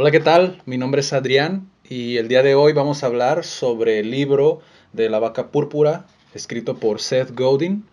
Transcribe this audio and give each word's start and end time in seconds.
Hola, 0.00 0.12
¿qué 0.12 0.20
tal? 0.20 0.62
Mi 0.64 0.78
nombre 0.78 1.00
es 1.00 1.12
Adrián 1.12 1.68
y 1.82 2.18
el 2.18 2.28
día 2.28 2.44
de 2.44 2.54
hoy 2.54 2.72
vamos 2.72 3.02
a 3.02 3.06
hablar 3.06 3.42
sobre 3.42 3.98
el 3.98 4.12
libro 4.12 4.60
de 4.92 5.10
la 5.10 5.18
vaca 5.18 5.48
púrpura 5.48 6.06
escrito 6.34 6.76
por 6.76 7.00
Seth 7.00 7.34
Godin. 7.34 7.84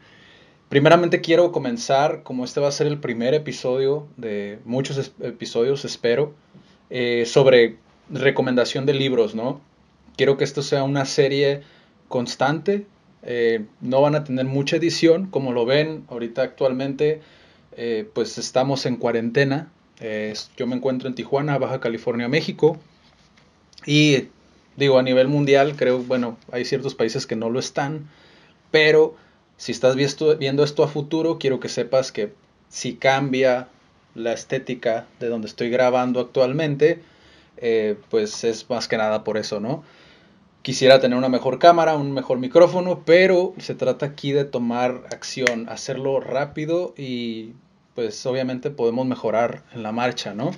Primeramente 0.70 1.22
quiero 1.22 1.52
comenzar, 1.52 2.22
como 2.22 2.46
este 2.46 2.60
va 2.60 2.68
a 2.68 2.72
ser 2.72 2.86
el 2.86 3.00
primer 3.00 3.34
episodio 3.34 4.08
de 4.18 4.60
muchos 4.66 5.14
episodios, 5.20 5.84
espero, 5.84 6.36
eh, 6.92 7.24
sobre 7.26 7.78
recomendación 8.12 8.86
de 8.86 8.94
libros, 8.94 9.34
¿no? 9.34 9.60
Quiero 10.16 10.38
que 10.38 10.44
esto 10.44 10.62
sea 10.62 10.84
una 10.84 11.06
serie 11.06 11.64
constante, 12.08 12.86
eh, 13.24 13.66
no 13.82 14.02
van 14.02 14.14
a 14.14 14.24
tener 14.24 14.46
mucha 14.46 14.76
edición, 14.76 15.26
como 15.32 15.54
lo 15.54 15.66
ven 15.66 16.06
ahorita 16.10 16.44
actualmente, 16.44 17.22
eh, 17.76 18.08
pues 18.14 18.38
estamos 18.38 18.86
en 18.86 18.98
cuarentena, 18.98 19.72
yo 20.00 20.68
me 20.68 20.76
encuentro 20.76 21.08
en 21.08 21.16
Tijuana, 21.16 21.58
Baja 21.58 21.80
California, 21.80 22.28
México, 22.28 22.78
y 23.86 24.28
digo, 24.76 24.98
a 24.98 25.04
nivel 25.04 25.28
mundial, 25.28 25.76
creo, 25.76 26.00
bueno, 26.00 26.38
hay 26.52 26.66
ciertos 26.66 26.96
países 26.96 27.26
que 27.26 27.36
no 27.36 27.50
lo 27.50 27.60
están, 27.60 28.10
pero 28.72 29.16
si 29.58 29.72
estás 29.72 29.96
viendo 29.96 30.64
esto 30.64 30.84
a 30.84 30.88
futuro, 30.88 31.38
quiero 31.40 31.60
que 31.60 31.70
sepas 31.70 32.12
que 32.12 32.34
si 32.70 32.96
cambia 32.96 33.70
la 34.16 34.34
estética 34.34 35.08
de 35.20 35.30
donde 35.30 35.48
estoy 35.48 35.70
grabando 35.70 36.20
actualmente, 36.20 37.02
eh, 37.58 37.96
pues 38.10 38.44
es 38.44 38.70
más 38.70 38.88
que 38.88 38.98
nada 38.98 39.24
por 39.24 39.38
eso, 39.38 39.60
¿no? 39.60 39.84
Quisiera 40.62 41.00
tener 41.00 41.18
una 41.18 41.30
mejor 41.30 41.60
cámara, 41.60 41.96
un 41.96 42.12
mejor 42.12 42.40
micrófono, 42.40 43.04
pero 43.06 43.54
se 43.60 43.76
trata 43.76 44.08
aquí 44.08 44.32
de 44.32 44.46
tomar 44.46 45.04
acción, 45.12 45.70
hacerlo 45.70 46.20
rápido 46.20 46.94
y 46.98 47.54
pues 47.96 48.26
obviamente 48.26 48.70
podemos 48.70 49.08
mejorar 49.08 49.64
en 49.74 49.82
la 49.82 49.94
marcha, 49.94 50.34
¿no? 50.34 50.52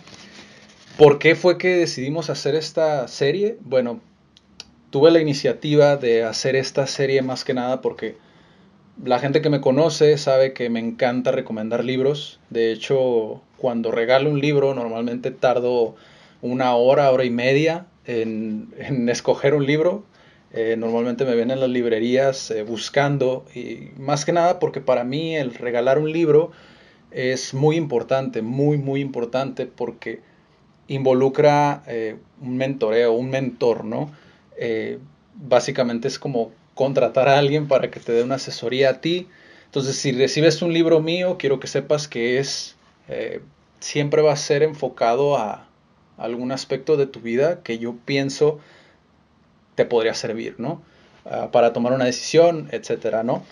¿Por 0.97 1.19
qué 1.19 1.35
fue 1.35 1.59
que 1.59 1.75
decidimos 1.75 2.31
hacer 2.31 2.55
esta 2.55 3.07
serie? 3.07 3.57
Bueno, 3.61 4.01
tuve 4.89 5.11
la 5.11 5.21
iniciativa 5.21 5.95
de 5.95 6.23
hacer 6.23 6.55
esta 6.55 6.87
serie 6.87 7.21
más 7.21 7.45
que 7.45 7.53
nada 7.53 7.81
porque 7.81 8.17
la 9.03 9.19
gente 9.19 9.43
que 9.43 9.51
me 9.51 9.61
conoce 9.61 10.17
sabe 10.17 10.53
que 10.53 10.71
me 10.71 10.79
encanta 10.79 11.31
recomendar 11.31 11.83
libros. 11.83 12.39
De 12.49 12.71
hecho, 12.71 13.43
cuando 13.57 13.91
regalo 13.91 14.31
un 14.31 14.41
libro, 14.41 14.73
normalmente 14.73 15.29
tardo 15.29 15.95
una 16.41 16.73
hora, 16.75 17.11
hora 17.11 17.23
y 17.23 17.29
media 17.29 17.85
en, 18.05 18.73
escoger 19.09 19.53
un 19.53 19.67
libro. 19.67 20.03
Eh, 20.51 20.75
normalmente 20.77 21.25
me 21.25 21.35
ven 21.35 21.51
en 21.51 21.59
las 21.59 21.69
librerías 21.69 22.49
eh, 22.49 22.63
buscando 22.63 23.45
y 23.53 23.89
más 23.97 24.25
que 24.25 24.31
nada 24.31 24.59
porque 24.59 24.79
para 24.79 25.03
mí 25.03 25.35
el 25.35 25.53
regalar 25.53 25.99
un 25.99 26.11
libro 26.11 26.51
es 27.11 27.53
muy 27.53 27.75
importante, 27.75 28.41
muy, 28.41 28.77
muy 28.77 29.01
importante 29.01 29.65
porque 29.65 30.21
involucra 30.87 31.83
eh, 31.87 32.17
un 32.41 32.57
mentoreo, 32.57 33.13
un 33.13 33.29
mentor, 33.29 33.85
¿no? 33.85 34.11
Eh, 34.57 34.99
básicamente 35.35 36.07
es 36.07 36.19
como 36.19 36.51
contratar 36.75 37.27
a 37.27 37.37
alguien 37.37 37.67
para 37.67 37.89
que 37.89 37.99
te 37.99 38.11
dé 38.11 38.23
una 38.23 38.35
asesoría 38.35 38.89
a 38.91 39.01
ti. 39.01 39.27
Entonces, 39.65 39.97
si 39.97 40.11
recibes 40.11 40.61
un 40.61 40.73
libro 40.73 41.01
mío, 41.01 41.37
quiero 41.37 41.59
que 41.59 41.67
sepas 41.67 42.07
que 42.07 42.39
es, 42.39 42.75
eh, 43.07 43.41
siempre 43.79 44.21
va 44.21 44.33
a 44.33 44.37
ser 44.37 44.63
enfocado 44.63 45.37
a 45.37 45.67
algún 46.17 46.51
aspecto 46.51 46.97
de 46.97 47.07
tu 47.07 47.19
vida 47.19 47.61
que 47.63 47.77
yo 47.77 47.95
pienso 48.05 48.59
te 49.75 49.85
podría 49.85 50.15
servir, 50.15 50.55
¿no? 50.57 50.81
Ah, 51.25 51.51
para 51.51 51.73
tomar 51.73 51.93
una 51.93 52.05
decisión, 52.05 52.69
etcétera, 52.71 53.23
¿no? 53.23 53.43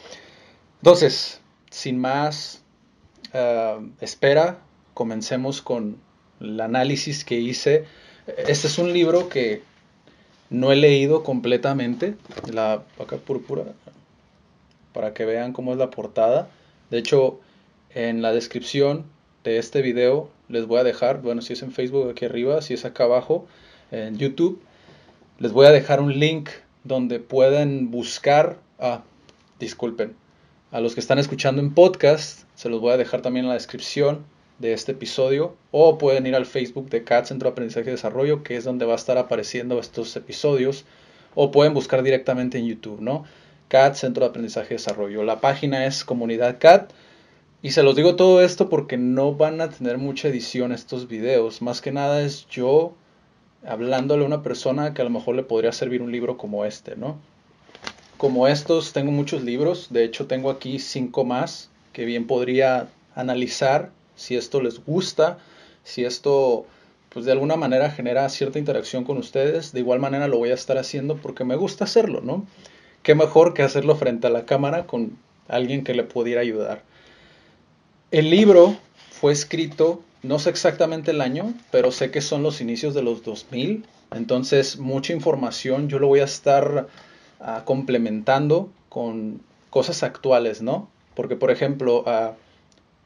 Entonces, 0.81 1.41
sin 1.69 1.99
más 1.99 2.63
ah, 3.35 3.79
espera, 4.01 4.59
comencemos 4.93 5.61
con 5.61 5.97
el 6.39 6.59
análisis 6.59 7.23
que 7.23 7.35
hice. 7.35 7.85
Este 8.25 8.67
es 8.67 8.77
un 8.77 8.93
libro 8.93 9.29
que 9.29 9.61
no 10.49 10.71
he 10.71 10.75
leído 10.75 11.23
completamente 11.23 12.15
la 12.51 12.83
vaca 12.97 13.17
púrpura 13.17 13.65
para 14.93 15.13
que 15.13 15.25
vean 15.25 15.53
cómo 15.53 15.73
es 15.73 15.77
la 15.77 15.91
portada. 15.91 16.49
De 16.89 16.97
hecho, 16.97 17.39
en 17.93 18.21
la 18.21 18.31
descripción 18.31 19.05
de 19.43 19.57
este 19.57 19.81
video 19.81 20.29
les 20.47 20.65
voy 20.67 20.79
a 20.79 20.83
dejar, 20.83 21.21
bueno, 21.21 21.41
si 21.41 21.53
es 21.53 21.63
en 21.63 21.71
Facebook 21.71 22.09
aquí 22.09 22.25
arriba, 22.25 22.61
si 22.61 22.73
es 22.73 22.85
acá 22.85 23.05
abajo, 23.05 23.47
en 23.91 24.17
YouTube, 24.17 24.61
les 25.39 25.51
voy 25.51 25.65
a 25.65 25.71
dejar 25.71 25.99
un 25.99 26.17
link 26.17 26.49
donde 26.83 27.19
pueden 27.19 27.91
buscar, 27.91 28.57
ah, 28.79 29.03
disculpen, 29.59 30.15
a 30.75 30.81
los 30.81 30.93
que 30.93 30.99
están 30.99 31.19
escuchando 31.19 31.61
en 31.61 31.73
podcast, 31.73 32.41
se 32.53 32.67
los 32.67 32.81
voy 32.81 32.91
a 32.91 32.97
dejar 32.97 33.21
también 33.21 33.45
en 33.45 33.47
la 33.47 33.53
descripción 33.53 34.25
de 34.59 34.73
este 34.73 34.91
episodio 34.91 35.55
o 35.71 35.97
pueden 35.97 36.27
ir 36.27 36.35
al 36.35 36.45
Facebook 36.45 36.89
de 36.89 37.05
CAT 37.05 37.27
Centro 37.27 37.47
de 37.47 37.53
Aprendizaje 37.53 37.87
y 37.87 37.91
Desarrollo 37.91 38.43
que 38.43 38.57
es 38.57 38.65
donde 38.65 38.83
va 38.83 38.91
a 38.91 38.97
estar 38.97 39.17
apareciendo 39.17 39.79
estos 39.79 40.13
episodios 40.17 40.83
o 41.33 41.49
pueden 41.49 41.73
buscar 41.73 42.03
directamente 42.03 42.57
en 42.57 42.65
YouTube, 42.65 42.99
¿no? 42.99 43.23
CAT 43.69 43.95
Centro 43.95 44.25
de 44.25 44.31
Aprendizaje 44.31 44.73
y 44.73 44.75
Desarrollo. 44.75 45.23
La 45.23 45.39
página 45.39 45.85
es 45.85 46.03
Comunidad 46.03 46.57
CAT 46.59 46.91
y 47.61 47.71
se 47.71 47.81
los 47.81 47.95
digo 47.95 48.17
todo 48.17 48.41
esto 48.41 48.67
porque 48.67 48.97
no 48.97 49.33
van 49.33 49.61
a 49.61 49.69
tener 49.69 49.97
mucha 49.97 50.27
edición 50.27 50.73
estos 50.73 51.07
videos, 51.07 51.61
más 51.61 51.79
que 51.79 51.93
nada 51.93 52.21
es 52.21 52.49
yo 52.49 52.95
hablándole 53.65 54.25
a 54.25 54.27
una 54.27 54.43
persona 54.43 54.93
que 54.93 55.01
a 55.01 55.05
lo 55.05 55.11
mejor 55.11 55.37
le 55.37 55.43
podría 55.43 55.71
servir 55.71 56.01
un 56.01 56.11
libro 56.11 56.35
como 56.35 56.65
este, 56.65 56.97
¿no? 56.97 57.17
Como 58.17 58.47
estos 58.47 58.93
tengo 58.93 59.11
muchos 59.11 59.43
libros, 59.43 59.87
de 59.89 60.05
hecho 60.05 60.25
tengo 60.25 60.49
aquí 60.49 60.79
cinco 60.79 61.25
más 61.25 61.69
que 61.91 62.05
bien 62.05 62.27
podría 62.27 62.89
analizar 63.13 63.91
si 64.15 64.35
esto 64.35 64.61
les 64.61 64.83
gusta, 64.85 65.37
si 65.83 66.05
esto 66.05 66.65
pues 67.09 67.25
de 67.25 67.31
alguna 67.31 67.55
manera 67.55 67.89
genera 67.89 68.27
cierta 68.27 68.59
interacción 68.59 69.05
con 69.05 69.17
ustedes, 69.17 69.71
de 69.71 69.79
igual 69.79 69.99
manera 69.99 70.27
lo 70.27 70.37
voy 70.37 70.51
a 70.51 70.53
estar 70.53 70.77
haciendo 70.77 71.15
porque 71.15 71.45
me 71.45 71.55
gusta 71.55 71.85
hacerlo, 71.85 72.19
¿no? 72.21 72.45
Qué 73.03 73.15
mejor 73.15 73.53
que 73.53 73.63
hacerlo 73.63 73.95
frente 73.95 74.27
a 74.27 74.29
la 74.29 74.45
cámara 74.45 74.85
con 74.85 75.17
alguien 75.47 75.85
que 75.85 75.93
le 75.93 76.03
pudiera 76.03 76.41
ayudar. 76.41 76.83
El 78.11 78.29
libro 78.29 78.75
fue 79.11 79.31
escrito, 79.31 80.01
no 80.23 80.39
sé 80.39 80.49
exactamente 80.49 81.11
el 81.11 81.21
año, 81.21 81.53
pero 81.71 81.91
sé 81.91 82.11
que 82.11 82.19
son 82.19 82.43
los 82.43 82.59
inicios 82.59 82.93
de 82.93 83.03
los 83.03 83.23
2000, 83.23 83.85
entonces 84.11 84.77
mucha 84.77 85.13
información 85.13 85.87
yo 85.87 85.99
lo 85.99 86.07
voy 86.07 86.19
a 86.19 86.25
estar 86.25 86.87
ah, 87.45 87.63
complementando 87.63 88.69
con 88.89 89.41
cosas 89.69 90.03
actuales, 90.03 90.61
¿no? 90.61 90.89
Porque, 91.15 91.35
por 91.35 91.51
ejemplo, 91.51 92.03
uh, 92.07 92.33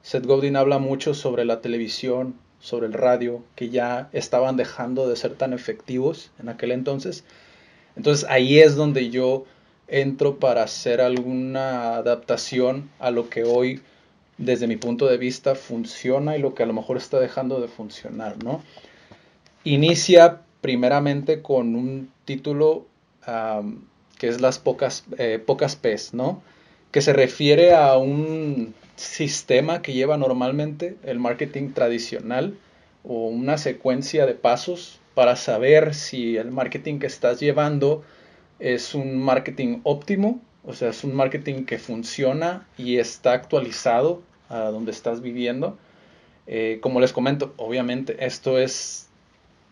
Seth 0.01 0.25
Godin 0.25 0.55
habla 0.55 0.79
mucho 0.79 1.13
sobre 1.13 1.45
la 1.45 1.61
televisión, 1.61 2.35
sobre 2.59 2.88
el 2.88 2.94
radio, 2.94 3.44
que 3.55 3.69
ya 3.69 4.09
estaban 4.13 4.57
dejando 4.57 5.07
de 5.07 5.16
ser 5.16 5.35
tan 5.35 5.53
efectivos 5.53 6.31
en 6.39 6.50
aquel 6.50 6.72
entonces. 6.72 7.23
Entonces 7.95 8.27
ahí 8.29 8.59
es 8.59 8.75
donde 8.75 9.09
yo 9.09 9.45
entro 9.88 10.38
para 10.38 10.63
hacer 10.63 11.01
alguna 11.01 11.95
adaptación 11.95 12.89
a 13.00 13.12
lo 13.12 13.30
que 13.30 13.44
hoy, 13.44 13.81
desde 14.38 14.68
mi 14.68 14.77
punto 14.77 15.07
de 15.07 15.18
vista, 15.18 15.56
funciona 15.56 16.38
y 16.38 16.42
lo 16.42 16.53
que 16.53 16.63
a 16.63 16.65
lo 16.65 16.74
mejor 16.74 16.97
está 16.97 17.19
dejando 17.19 17.59
de 17.59 17.68
funcionar, 17.68 18.44
¿no? 18.44 18.63
Inicia 19.63 20.42
primeramente 20.62 21.42
con 21.42 21.75
un 21.75 22.12
título 22.25 22.85
que 24.19 24.27
es 24.27 24.42
las 24.42 24.60
pocas, 24.60 25.06
eh, 25.18 25.42
pocas 25.44 25.75
P's, 25.75 26.13
¿no? 26.13 26.44
Que 26.92 27.01
se 27.01 27.13
refiere 27.13 27.74
a 27.74 27.98
un 27.98 28.75
sistema 28.95 29.81
que 29.81 29.94
lleva 29.94 30.18
normalmente 30.18 30.98
el 31.04 31.19
marketing 31.19 31.71
tradicional 31.71 32.57
o 33.04 33.27
una 33.27 33.57
secuencia 33.57 34.25
de 34.27 34.36
pasos 34.36 35.00
para 35.16 35.36
saber 35.36 35.95
si 35.95 36.38
el 36.38 36.51
marketing 36.51 37.00
que 37.00 37.07
estás 37.07 37.39
llevando 37.39 38.04
es 38.60 38.94
un 38.94 39.18
marketing 39.18 39.80
óptimo, 39.83 40.42
o 40.66 40.74
sea, 40.74 40.89
es 40.89 41.04
un 41.04 41.16
marketing 41.16 41.63
que 41.63 41.80
funciona 41.80 42.68
y 42.77 42.98
está 42.98 43.31
actualizado 43.31 44.21
a 44.50 44.66
donde 44.66 44.92
estás 44.92 45.21
viviendo. 45.21 45.77
Eh, 46.48 46.80
como 46.81 47.00
les 47.00 47.13
comento, 47.13 47.54
obviamente 47.57 48.25
esto 48.25 48.60
es 48.60 49.08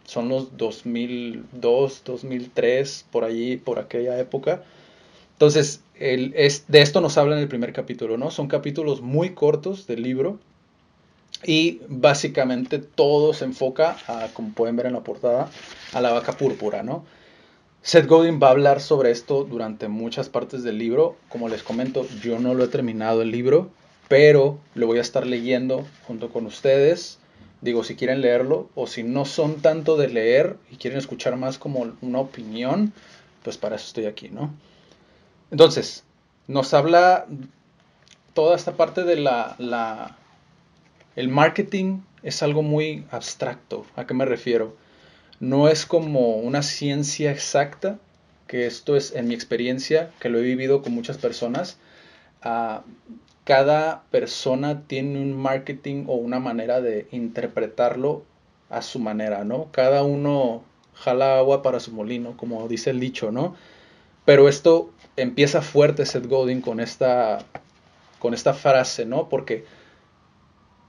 son 0.07 0.29
los 0.29 0.55
2002, 0.57 2.01
2003, 2.05 3.05
por 3.11 3.25
allí, 3.25 3.57
por 3.57 3.77
aquella 3.77 4.17
época. 4.17 4.63
Entonces, 5.33 5.81
el, 5.95 6.33
es, 6.35 6.63
de 6.69 6.81
esto 6.81 7.01
nos 7.01 7.17
habla 7.17 7.35
en 7.35 7.41
el 7.41 7.49
primer 7.49 7.73
capítulo, 7.73 8.17
¿no? 8.17 8.31
Son 8.31 8.47
capítulos 8.47 9.01
muy 9.01 9.31
cortos 9.31 9.85
del 9.85 10.03
libro 10.03 10.39
y 11.43 11.81
básicamente 11.89 12.79
todo 12.79 13.33
se 13.33 13.43
enfoca, 13.43 13.97
a, 14.07 14.29
como 14.33 14.53
pueden 14.53 14.77
ver 14.77 14.85
en 14.85 14.93
la 14.93 15.03
portada, 15.03 15.51
a 15.91 15.99
la 15.99 16.13
vaca 16.13 16.31
púrpura, 16.31 16.83
¿no? 16.83 17.03
Seth 17.81 18.07
Godin 18.07 18.39
va 18.41 18.47
a 18.47 18.51
hablar 18.51 18.79
sobre 18.79 19.11
esto 19.11 19.43
durante 19.43 19.89
muchas 19.89 20.29
partes 20.29 20.63
del 20.63 20.77
libro. 20.77 21.17
Como 21.27 21.49
les 21.49 21.63
comento, 21.63 22.07
yo 22.23 22.39
no 22.39 22.53
lo 22.53 22.63
he 22.63 22.69
terminado 22.69 23.21
el 23.21 23.31
libro, 23.31 23.71
pero 24.07 24.57
lo 24.73 24.87
voy 24.87 24.99
a 24.99 25.01
estar 25.01 25.27
leyendo 25.27 25.85
junto 26.07 26.29
con 26.29 26.45
ustedes. 26.45 27.19
Digo, 27.61 27.83
si 27.83 27.95
quieren 27.95 28.21
leerlo 28.21 28.69
o 28.75 28.87
si 28.87 29.03
no 29.03 29.25
son 29.25 29.61
tanto 29.61 29.97
de 29.97 30.09
leer 30.09 30.57
y 30.71 30.77
quieren 30.77 30.99
escuchar 30.99 31.35
más 31.37 31.57
como 31.57 31.93
una 32.01 32.19
opinión, 32.19 32.93
pues 33.43 33.57
para 33.57 33.77
eso 33.77 33.87
estoy 33.87 34.05
aquí, 34.05 34.29
¿no? 34.29 34.53
Entonces, 35.49 36.03
nos 36.47 36.73
habla 36.73 37.25
toda 38.33 38.55
esta 38.55 38.73
parte 38.73 39.03
de 39.03 39.15
la, 39.15 39.55
la 39.57 40.17
el 41.15 41.29
marketing 41.29 42.01
es 42.21 42.43
algo 42.43 42.61
muy 42.61 43.05
abstracto. 43.09 43.85
¿A 43.95 44.05
qué 44.05 44.13
me 44.13 44.25
refiero? 44.25 44.75
No 45.39 45.67
es 45.67 45.85
como 45.85 46.37
una 46.37 46.61
ciencia 46.61 47.31
exacta, 47.31 47.97
que 48.47 48.67
esto 48.67 48.95
es 48.95 49.15
en 49.15 49.27
mi 49.27 49.33
experiencia, 49.33 50.11
que 50.19 50.29
lo 50.29 50.37
he 50.39 50.43
vivido 50.43 50.81
con 50.83 50.93
muchas 50.93 51.17
personas. 51.17 51.77
Ah, 52.43 52.83
cada 53.47 54.03
persona 54.11 54.83
tiene 54.87 55.21
un 55.21 55.31
marketing 55.31 56.03
o 56.07 56.15
una 56.15 56.37
manera 56.37 56.81
de 56.81 57.07
interpretarlo 57.11 58.23
a 58.69 58.81
su 58.81 58.99
manera, 58.99 59.45
¿no? 59.45 59.69
Cada 59.71 60.03
uno 60.03 60.63
jala 60.93 61.37
agua 61.37 61.61
para 61.61 61.79
su 61.79 61.93
molino, 61.93 62.35
como 62.35 62.67
dice 62.67 62.89
el 62.89 62.99
dicho, 62.99 63.31
¿no? 63.31 63.55
Pero 64.25 64.49
esto 64.49 64.91
empieza 65.15 65.61
fuerte 65.61 66.05
Seth 66.05 66.27
Godin 66.27 66.59
con 66.59 66.81
esta, 66.81 67.37
con 68.19 68.33
esta 68.33 68.53
frase, 68.53 69.05
¿no? 69.05 69.29
Porque 69.29 69.63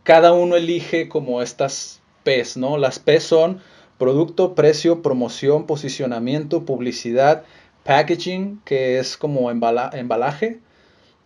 cada 0.03 0.33
uno 0.33 0.57
elige 0.57 1.09
como 1.09 1.41
estas 1.43 2.01
P's, 2.25 2.57
¿no? 2.57 2.77
Las 2.77 2.99
P 2.99 3.21
son 3.21 3.61
producto, 3.99 4.57
precio, 4.57 5.01
promoción, 5.01 5.65
posicionamiento, 5.65 6.65
publicidad, 6.65 7.45
packaging, 7.85 8.61
que 8.65 8.99
es 8.99 9.17
como 9.17 9.49
embalaje, 9.49 10.59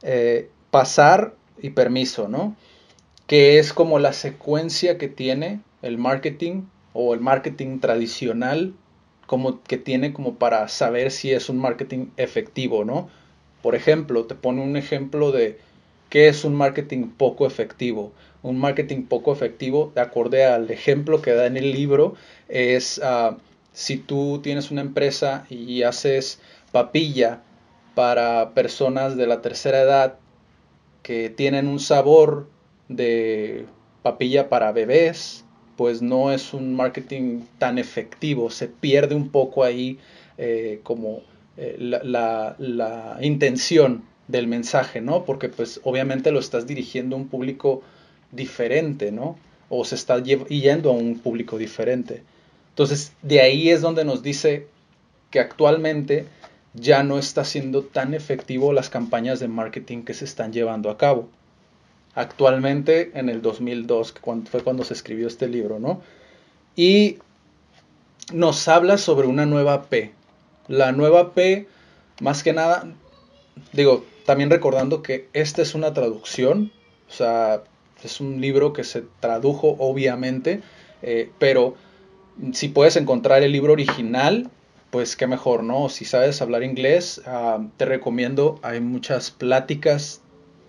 eh, 0.02 0.50
pasar 0.72 1.36
y 1.60 1.70
permiso, 1.70 2.26
¿no? 2.26 2.56
Que 3.28 3.60
es 3.60 3.72
como 3.72 4.00
la 4.00 4.12
secuencia 4.12 4.98
que 4.98 5.06
tiene 5.06 5.60
el 5.82 5.98
marketing 5.98 6.62
o 6.94 7.14
el 7.14 7.20
marketing 7.20 7.78
tradicional, 7.78 8.74
como 9.28 9.62
que 9.62 9.78
tiene 9.78 10.12
como 10.12 10.34
para 10.34 10.66
saber 10.66 11.12
si 11.12 11.30
es 11.30 11.48
un 11.48 11.58
marketing 11.58 12.06
efectivo, 12.16 12.84
¿no? 12.84 13.08
Por 13.62 13.76
ejemplo, 13.76 14.24
te 14.24 14.34
pone 14.34 14.62
un 14.62 14.76
ejemplo 14.76 15.30
de 15.30 15.60
qué 16.10 16.26
es 16.26 16.44
un 16.44 16.56
marketing 16.56 17.10
poco 17.16 17.46
efectivo 17.46 18.12
un 18.42 18.58
marketing 18.58 19.04
poco 19.04 19.32
efectivo, 19.32 19.92
de 19.94 20.00
acuerdo 20.00 20.36
al 20.52 20.70
ejemplo 20.70 21.22
que 21.22 21.32
da 21.32 21.46
en 21.46 21.56
el 21.56 21.72
libro, 21.72 22.14
es 22.48 23.00
ah, 23.02 23.36
si 23.72 23.96
tú 23.96 24.40
tienes 24.42 24.70
una 24.70 24.80
empresa 24.80 25.46
y 25.48 25.82
haces 25.84 26.40
papilla 26.72 27.42
para 27.94 28.50
personas 28.54 29.16
de 29.16 29.26
la 29.26 29.42
tercera 29.42 29.80
edad 29.80 30.18
que 31.02 31.30
tienen 31.30 31.66
un 31.66 31.80
sabor 31.80 32.48
de 32.88 33.66
papilla 34.02 34.48
para 34.48 34.72
bebés, 34.72 35.44
pues 35.76 36.02
no 36.02 36.32
es 36.32 36.52
un 36.54 36.74
marketing 36.74 37.42
tan 37.58 37.78
efectivo, 37.78 38.50
se 38.50 38.68
pierde 38.68 39.14
un 39.14 39.30
poco 39.30 39.64
ahí 39.64 39.98
eh, 40.38 40.80
como 40.82 41.22
eh, 41.56 41.76
la, 41.78 42.56
la, 42.58 43.18
intención 43.20 44.04
del 44.28 44.46
mensaje, 44.46 45.00
¿no? 45.00 45.24
Porque 45.24 45.48
pues 45.48 45.80
obviamente 45.84 46.30
lo 46.30 46.40
estás 46.40 46.66
dirigiendo 46.66 47.16
a 47.16 47.18
un 47.18 47.28
público 47.28 47.82
diferente, 48.30 49.12
¿no? 49.12 49.36
O 49.68 49.84
se 49.84 49.94
está 49.94 50.22
yendo 50.22 50.90
a 50.90 50.92
un 50.92 51.18
público 51.18 51.58
diferente. 51.58 52.22
Entonces, 52.70 53.12
de 53.22 53.40
ahí 53.40 53.70
es 53.70 53.80
donde 53.80 54.04
nos 54.04 54.22
dice 54.22 54.66
que 55.30 55.40
actualmente 55.40 56.26
ya 56.74 57.02
no 57.02 57.18
está 57.18 57.44
siendo 57.44 57.82
tan 57.82 58.14
efectivo 58.14 58.72
las 58.72 58.88
campañas 58.88 59.40
de 59.40 59.48
marketing 59.48 60.02
que 60.02 60.14
se 60.14 60.24
están 60.24 60.52
llevando 60.52 60.90
a 60.90 60.96
cabo. 60.96 61.28
Actualmente, 62.14 63.10
en 63.14 63.28
el 63.28 63.42
2002, 63.42 64.12
que 64.12 64.20
fue 64.50 64.62
cuando 64.62 64.84
se 64.84 64.94
escribió 64.94 65.26
este 65.26 65.48
libro, 65.48 65.78
¿no? 65.78 66.02
Y 66.76 67.18
nos 68.32 68.68
habla 68.68 68.98
sobre 68.98 69.26
una 69.26 69.46
nueva 69.46 69.84
P. 69.84 70.12
La 70.68 70.92
nueva 70.92 71.32
P, 71.32 71.66
más 72.20 72.42
que 72.42 72.52
nada, 72.52 72.86
digo, 73.72 74.04
también 74.24 74.50
recordando 74.50 75.02
que 75.02 75.28
esta 75.32 75.62
es 75.62 75.74
una 75.74 75.92
traducción, 75.92 76.70
o 77.08 77.12
sea, 77.12 77.62
es 78.02 78.20
un 78.20 78.40
libro 78.40 78.72
que 78.72 78.84
se 78.84 79.04
tradujo 79.20 79.76
obviamente, 79.78 80.60
eh, 81.02 81.30
pero 81.38 81.74
si 82.52 82.68
puedes 82.68 82.96
encontrar 82.96 83.42
el 83.42 83.52
libro 83.52 83.72
original, 83.72 84.50
pues 84.92 85.16
qué 85.16 85.26
mejor, 85.26 85.62
¿no? 85.62 85.88
Si 85.88 86.04
sabes 86.04 86.42
hablar 86.42 86.62
inglés, 86.62 87.22
ah, 87.24 87.66
te 87.78 87.86
recomiendo, 87.86 88.60
hay 88.62 88.78
muchas 88.82 89.30
pláticas 89.30 90.20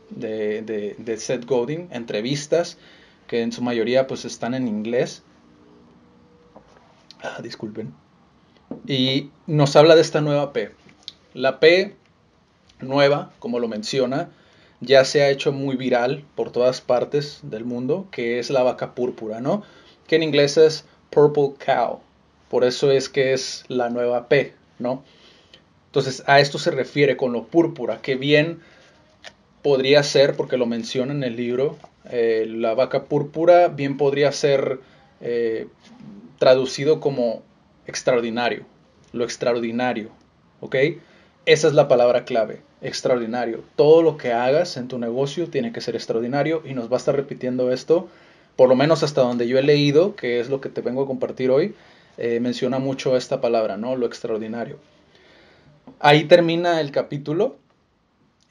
de, 0.10 0.62
de, 0.62 1.18
Seth 1.18 1.46
Godin, 1.46 1.90
entrevistas, 1.92 2.78
que 3.28 3.42
en 3.42 3.52
su 3.52 3.62
mayoría 3.62 4.08
pues 4.08 4.24
están 4.24 4.54
en 4.54 4.70
inglés. 4.70 5.24
Ah, 7.22 7.42
disculpen. 7.44 7.94
Y 8.88 9.30
nos 9.46 9.76
habla 9.76 9.94
de 9.94 10.02
esta 10.02 10.22
nueva 10.22 10.54
P. 10.54 10.72
La 11.34 11.60
P 11.60 11.94
nueva, 12.80 13.34
como 13.40 13.60
lo 13.60 13.68
menciona, 13.68 14.30
ya 14.80 15.04
se 15.04 15.22
ha 15.22 15.32
hecho 15.32 15.52
muy 15.52 15.76
viral 15.76 16.24
por 16.36 16.50
todas 16.50 16.80
partes 16.80 17.42
del 17.44 17.66
mundo, 17.66 18.08
que 18.10 18.40
es 18.40 18.50
la 18.50 18.64
vaca 18.64 18.96
púrpura, 18.96 19.42
¿no? 19.42 19.64
Que 20.08 20.16
en 20.16 20.24
inglés 20.24 20.56
es 20.56 20.86
purple 21.10 21.56
cow. 21.66 22.00
Por 22.54 22.66
eso 22.66 22.92
es 22.92 23.10
que 23.10 23.34
es 23.34 23.64
la 23.68 23.90
nueva 23.90 24.28
P, 24.28 24.54
¿no? 24.78 25.04
Entonces 25.88 26.22
a 26.28 26.40
esto 26.40 26.60
se 26.60 26.70
refiere 26.70 27.18
con 27.18 27.34
lo 27.34 27.46
púrpura, 27.46 28.00
que 28.00 28.14
bien 28.14 28.60
podría 29.64 30.04
ser, 30.04 30.36
porque 30.36 30.58
lo 30.58 30.68
menciona 30.68 31.14
en 31.14 31.24
el 31.24 31.36
libro, 31.36 31.80
eh, 32.12 32.46
la 32.48 32.76
vaca 32.76 33.06
púrpura 33.06 33.70
bien 33.70 33.98
podría 33.98 34.32
ser 34.32 34.82
eh, 35.20 35.66
traducido 36.38 37.00
como 37.00 37.42
extraordinario, 37.88 38.68
lo 39.14 39.24
extraordinario, 39.24 40.12
¿ok? 40.62 40.76
Esa 41.48 41.68
es 41.68 41.74
la 41.74 41.88
palabra 41.88 42.24
clave, 42.24 42.62
extraordinario. 42.84 43.64
Todo 43.76 44.04
lo 44.04 44.16
que 44.16 44.32
hagas 44.32 44.78
en 44.78 44.88
tu 44.88 45.00
negocio 45.00 45.50
tiene 45.50 45.74
que 45.74 45.82
ser 45.82 45.96
extraordinario 45.96 46.62
y 46.64 46.76
nos 46.76 46.92
va 46.92 46.98
a 46.98 47.00
estar 47.00 47.16
repitiendo 47.16 47.72
esto, 47.72 48.10
por 48.56 48.70
lo 48.70 48.76
menos 48.76 49.02
hasta 49.02 49.22
donde 49.22 49.48
yo 49.48 49.58
he 49.58 49.64
leído, 49.64 50.16
que 50.16 50.40
es 50.40 50.50
lo 50.50 50.62
que 50.62 50.70
te 50.70 50.82
vengo 50.82 51.02
a 51.02 51.08
compartir 51.08 51.50
hoy, 51.50 51.74
eh, 52.18 52.40
menciona 52.40 52.80
mucho 52.80 53.18
esta 53.18 53.42
palabra, 53.42 53.78
¿no? 53.78 53.96
Lo 53.96 54.06
extraordinario. 54.06 54.78
Ahí 56.00 56.26
termina 56.26 56.80
el 56.80 56.92
capítulo 56.92 57.58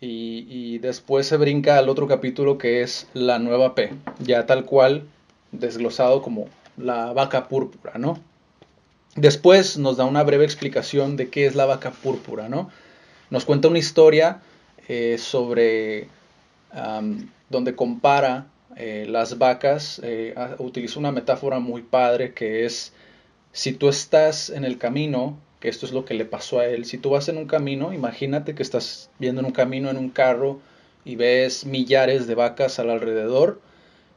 y, 0.00 0.78
después 0.78 1.28
se 1.28 1.36
brinca 1.36 1.78
al 1.78 1.88
otro 1.88 2.08
capítulo 2.08 2.58
que 2.58 2.82
es 2.82 3.06
la 3.14 3.38
nueva 3.38 3.76
P, 3.76 3.92
ya 4.18 4.46
tal 4.46 4.64
cual 4.64 5.04
desglosado 5.52 6.22
como 6.22 6.48
la 6.76 7.12
vaca 7.12 7.48
púrpura, 7.48 7.98
¿no? 7.98 8.18
Después 9.14 9.78
nos 9.78 9.96
da 9.98 10.06
una 10.06 10.24
breve 10.24 10.44
explicación 10.44 11.16
de 11.16 11.28
qué 11.28 11.46
es 11.46 11.54
la 11.54 11.66
vaca 11.66 11.92
púrpura, 11.92 12.48
¿no? 12.48 12.68
Nos 13.30 13.44
cuenta 13.44 13.68
una 13.68 13.78
historia 13.78 14.40
eh, 14.88 15.18
sobre 15.18 16.08
donde 17.50 17.76
compara 17.76 18.46
eh, 18.76 19.06
las 19.08 19.38
vacas, 19.38 20.00
utiliza 20.58 20.98
una 20.98 21.12
metáfora 21.12 21.60
muy 21.60 21.82
padre 21.82 22.32
que 22.32 22.64
es 22.64 22.92
si 23.52 23.72
tú 23.72 23.88
estás 23.88 24.50
en 24.50 24.64
el 24.64 24.78
camino, 24.78 25.38
que 25.60 25.68
esto 25.68 25.86
es 25.86 25.92
lo 25.92 26.04
que 26.04 26.14
le 26.14 26.24
pasó 26.24 26.58
a 26.58 26.66
él, 26.66 26.84
si 26.84 26.98
tú 26.98 27.10
vas 27.10 27.28
en 27.28 27.38
un 27.38 27.46
camino, 27.46 27.92
imagínate 27.92 28.54
que 28.54 28.62
estás 28.62 29.10
viendo 29.18 29.40
en 29.40 29.46
un 29.46 29.52
camino 29.52 29.90
en 29.90 29.96
un 29.96 30.10
carro 30.10 30.60
y 31.04 31.16
ves 31.16 31.66
millares 31.66 32.26
de 32.26 32.34
vacas 32.34 32.78
al 32.78 32.90
alrededor, 32.90 33.60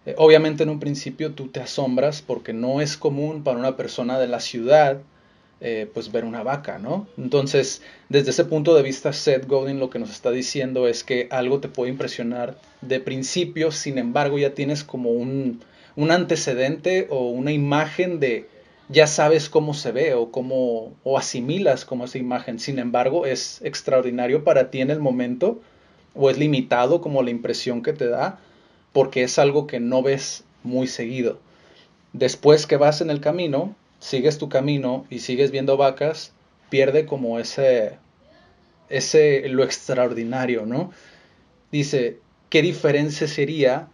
eh, 0.06 0.16
obviamente 0.18 0.64
en 0.64 0.70
un 0.70 0.80
principio 0.80 1.34
tú 1.34 1.48
te 1.50 1.60
asombras 1.60 2.22
porque 2.22 2.54
no 2.54 2.82
es 2.82 2.98
común 2.98 3.44
para 3.44 3.58
una 3.58 3.76
persona 3.76 4.20
de 4.20 4.28
la 4.28 4.40
ciudad 4.40 5.02
eh, 5.62 5.90
pues 5.94 6.12
ver 6.12 6.26
una 6.26 6.44
vaca, 6.44 6.80
¿no? 6.80 7.08
Entonces, 7.18 7.82
desde 8.10 8.32
ese 8.32 8.44
punto 8.44 8.76
de 8.76 8.84
vista, 8.84 9.14
Seth 9.14 9.48
Godin 9.48 9.80
lo 9.80 9.90
que 9.90 10.00
nos 10.00 10.12
está 10.12 10.30
diciendo 10.30 10.88
es 10.88 11.04
que 11.04 11.28
algo 11.32 11.60
te 11.60 11.70
puede 11.70 11.92
impresionar 11.92 12.60
de 12.82 13.00
principio, 13.00 13.72
sin 13.72 13.98
embargo 13.98 14.38
ya 14.38 14.54
tienes 14.54 14.84
como 14.84 15.12
un, 15.12 15.62
un 15.96 16.12
antecedente 16.12 17.08
o 17.10 17.30
una 17.30 17.54
imagen 17.54 18.20
de 18.20 18.50
ya 18.90 19.08
sabes 19.08 19.50
cómo 19.50 19.74
se 19.74 19.92
ve 19.92 20.14
o 20.14 20.32
cómo 20.32 20.94
o 21.04 21.18
asimilas 21.18 21.86
como 21.86 22.06
esa 22.06 22.18
imagen, 22.18 22.60
sin 22.60 22.80
embargo 22.80 23.26
es 23.26 23.62
extraordinario 23.64 24.44
para 24.44 24.70
ti 24.70 24.82
en 24.82 24.92
el 24.92 25.00
momento 25.00 25.60
o 26.14 26.30
es 26.30 26.38
limitado 26.38 27.02
como 27.02 27.24
la 27.24 27.32
impresión 27.32 27.82
que 27.82 27.94
te 27.94 28.08
da 28.08 28.40
porque 28.94 29.24
es 29.24 29.40
algo 29.40 29.68
que 29.68 29.80
no 29.80 30.02
ves 30.02 30.44
muy 30.64 30.88
seguido. 30.88 31.40
Después 32.14 32.66
que 32.66 32.78
vas 32.78 33.02
en 33.02 33.10
el 33.10 33.20
camino, 33.20 33.76
sigues 34.00 34.38
tu 34.38 34.48
camino 34.48 35.06
y 35.10 35.20
sigues 35.20 35.52
viendo 35.52 35.76
vacas, 35.76 36.32
pierde 36.70 37.06
como 37.06 37.40
ese 37.40 37.98
ese, 38.90 39.48
lo 39.50 39.64
extraordinario, 39.64 40.66
¿no? 40.66 40.92
Dice, 41.72 42.20
¿qué 42.50 42.62
diferencia 42.62 43.28
sería 43.28 43.88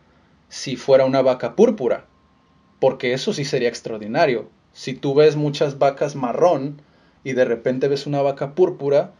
si 0.50 0.76
fuera 0.76 1.06
una 1.06 1.22
vaca 1.22 1.56
púrpura? 1.56 2.06
Porque 2.80 3.14
eso 3.14 3.34
sí 3.34 3.46
sería 3.46 3.70
extraordinario. 3.70 4.50
Si 4.74 4.94
tú 4.94 5.14
ves 5.14 5.36
muchas 5.36 5.80
vacas 5.80 6.16
marrón 6.16 6.82
y 7.24 7.34
de 7.34 7.46
repente 7.46 7.88
ves 7.88 8.08
una 8.08 8.22
vaca 8.22 8.56
púrpura, 8.56 9.12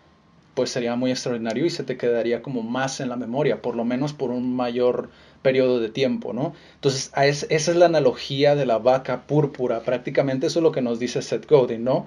pues 0.54 0.70
sería 0.70 0.96
muy 0.96 1.12
extraordinario 1.12 1.66
y 1.66 1.70
se 1.70 1.84
te 1.84 1.98
quedaría 1.98 2.42
como 2.42 2.62
más 2.62 3.00
en 3.00 3.10
la 3.10 3.16
memoria, 3.16 3.62
por 3.62 3.76
lo 3.76 3.86
menos 3.86 4.14
por 4.14 4.32
un 4.32 4.56
mayor 4.56 5.10
periodo 5.42 5.80
de 5.80 5.90
tiempo, 5.90 6.34
¿no? 6.34 6.54
Entonces, 6.76 7.12
esa 7.16 7.72
es 7.72 7.76
la 7.76 7.86
analogía 7.86 8.56
de 8.56 8.66
la 8.66 8.78
vaca 8.78 9.26
púrpura, 9.28 9.82
prácticamente 9.82 10.48
eso 10.48 10.60
es 10.60 10.64
lo 10.64 10.72
que 10.72 10.82
nos 10.82 11.00
dice 11.00 11.22
Seth 11.22 11.50
Godin, 11.50 11.84
¿no? 11.84 12.06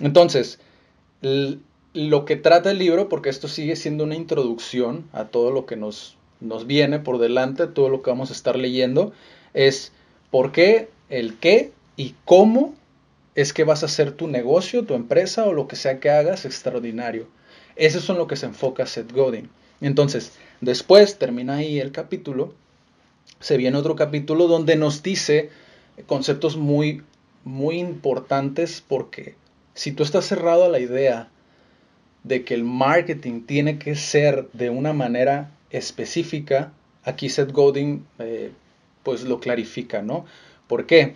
Entonces, 0.00 0.58
lo 1.92 2.24
que 2.24 2.36
trata 2.36 2.70
el 2.70 2.78
libro, 2.78 3.08
porque 3.08 3.28
esto 3.28 3.48
sigue 3.48 3.76
siendo 3.76 4.04
una 4.04 4.16
introducción 4.16 5.08
a 5.12 5.26
todo 5.26 5.50
lo 5.50 5.66
que 5.66 5.76
nos, 5.76 6.16
nos 6.40 6.66
viene 6.66 6.98
por 6.98 7.18
delante, 7.18 7.66
todo 7.66 7.88
lo 7.88 8.02
que 8.02 8.10
vamos 8.10 8.30
a 8.30 8.34
estar 8.34 8.56
leyendo, 8.56 9.12
es 9.54 9.92
por 10.30 10.52
qué, 10.52 10.88
el 11.08 11.38
qué 11.38 11.72
y 11.96 12.14
cómo 12.24 12.74
es 13.34 13.52
que 13.52 13.64
vas 13.64 13.82
a 13.82 13.86
hacer 13.86 14.12
tu 14.12 14.28
negocio, 14.28 14.84
tu 14.84 14.94
empresa 14.94 15.44
o 15.44 15.52
lo 15.52 15.68
que 15.68 15.76
sea 15.76 16.00
que 16.00 16.10
hagas 16.10 16.44
extraordinario. 16.44 17.28
Eso 17.76 17.98
es 17.98 18.08
en 18.08 18.16
lo 18.16 18.26
que 18.26 18.36
se 18.36 18.46
enfoca 18.46 18.86
Seth 18.86 19.12
Godin. 19.12 19.50
Entonces, 19.80 20.32
después 20.60 21.18
termina 21.18 21.56
ahí 21.56 21.78
el 21.78 21.92
capítulo, 21.92 22.54
se 23.40 23.58
viene 23.58 23.76
otro 23.76 23.96
capítulo 23.96 24.48
donde 24.48 24.76
nos 24.76 25.02
dice 25.02 25.50
conceptos 26.06 26.56
muy, 26.56 27.02
muy 27.44 27.78
importantes 27.78 28.82
porque 28.86 29.34
si 29.74 29.92
tú 29.92 30.02
estás 30.02 30.24
cerrado 30.24 30.64
a 30.64 30.68
la 30.68 30.80
idea 30.80 31.28
de 32.24 32.44
que 32.44 32.54
el 32.54 32.64
marketing 32.64 33.42
tiene 33.42 33.78
que 33.78 33.94
ser 33.94 34.48
de 34.52 34.70
una 34.70 34.94
manera 34.94 35.52
específica, 35.70 36.72
aquí 37.04 37.28
Seth 37.28 37.52
Godin 37.52 38.06
eh, 38.18 38.52
pues 39.02 39.22
lo 39.22 39.38
clarifica, 39.38 40.02
¿no? 40.02 40.24
¿Por 40.66 40.86
qué? 40.86 41.14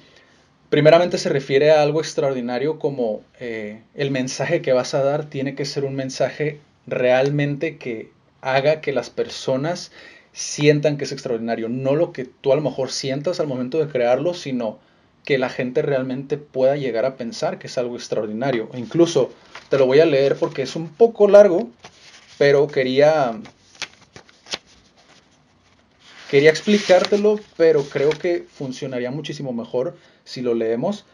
Primeramente 0.70 1.18
se 1.18 1.28
refiere 1.28 1.72
a 1.72 1.82
algo 1.82 2.00
extraordinario 2.00 2.78
como 2.78 3.22
eh, 3.40 3.82
el 3.94 4.12
mensaje 4.12 4.62
que 4.62 4.72
vas 4.72 4.94
a 4.94 5.02
dar 5.02 5.28
tiene 5.28 5.56
que 5.56 5.64
ser 5.64 5.84
un 5.84 5.96
mensaje 5.96 6.60
realmente 6.86 7.76
que 7.76 8.12
haga 8.40 8.80
que 8.80 8.92
las 8.92 9.10
personas 9.10 9.90
sientan 10.32 10.96
que 10.96 11.04
es 11.04 11.12
extraordinario. 11.12 11.68
No 11.68 11.96
lo 11.96 12.12
que 12.12 12.24
tú 12.24 12.52
a 12.52 12.56
lo 12.56 12.62
mejor 12.62 12.92
sientas 12.92 13.40
al 13.40 13.48
momento 13.48 13.78
de 13.78 13.88
crearlo, 13.88 14.32
sino 14.32 14.78
que 15.24 15.38
la 15.38 15.48
gente 15.48 15.82
realmente 15.82 16.38
pueda 16.38 16.76
llegar 16.76 17.04
a 17.04 17.16
pensar 17.16 17.58
que 17.58 17.66
es 17.66 17.76
algo 17.76 17.96
extraordinario. 17.96 18.70
incluso 18.74 19.32
te 19.70 19.78
lo 19.78 19.86
voy 19.86 19.98
a 19.98 20.06
leer 20.06 20.36
porque 20.36 20.62
es 20.62 20.76
un 20.76 20.88
poco 20.88 21.26
largo, 21.26 21.68
pero 22.38 22.68
quería 22.68 23.40
quería 26.30 26.50
explicártelo, 26.50 27.40
pero 27.56 27.82
creo 27.82 28.10
que 28.10 28.46
funcionaría 28.48 29.10
muchísimo 29.10 29.52
mejor 29.52 29.96
si 30.30 30.42
lo 30.42 30.54
leemos, 30.54 31.04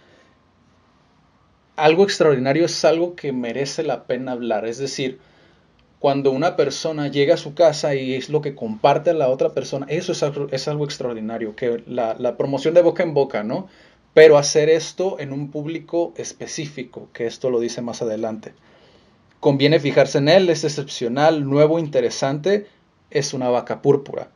algo 1.76 2.04
extraordinario 2.04 2.66
es 2.66 2.85
algo 2.85 3.16
que 3.16 3.32
merece 3.32 3.82
la 3.82 4.04
pena 4.04 4.32
hablar. 4.32 4.66
Es 4.66 4.76
decir, 4.76 5.18
cuando 5.99 6.30
una 6.32 6.54
persona 6.54 7.08
llega 7.08 7.35
a 7.35 7.38
su 7.38 7.54
casa 7.54 7.94
y 7.94 8.14
es 8.14 8.28
lo 8.28 8.42
que 8.42 8.54
comparte 8.54 9.11
a 9.11 9.14
la 9.14 9.30
otra 9.30 9.54
persona, 9.54 9.87
eso 9.88 10.12
es 10.12 10.23
algo, 10.68 10.85
extraordinario, 10.85 11.56
que 11.56 11.82
la, 11.87 12.14
la, 12.18 12.37
promoción 12.37 12.75
de 12.75 12.82
boca 12.82 13.02
en 13.02 13.14
boca, 13.14 13.42
¿no? 13.42 13.68
Pero 14.12 14.37
hacer 14.37 14.68
esto 14.68 15.18
en 15.18 15.32
un 15.32 15.50
público 15.50 16.12
específico, 16.16 17.08
que 17.14 17.26
esto 17.26 17.49
lo 17.49 17.58
dice 17.58 17.80
más 17.80 18.02
adelante. 18.02 18.52
Conviene 19.40 19.80
fijarse 19.80 20.18
en 20.18 20.28
él, 20.28 20.50
es 20.50 20.64
excepcional, 20.64 21.49
nuevo, 21.49 21.78
interesante, 21.78 22.66
es 23.11 23.32
una 23.32 23.49
vaca 23.49 23.80
púrpura. 23.80 24.28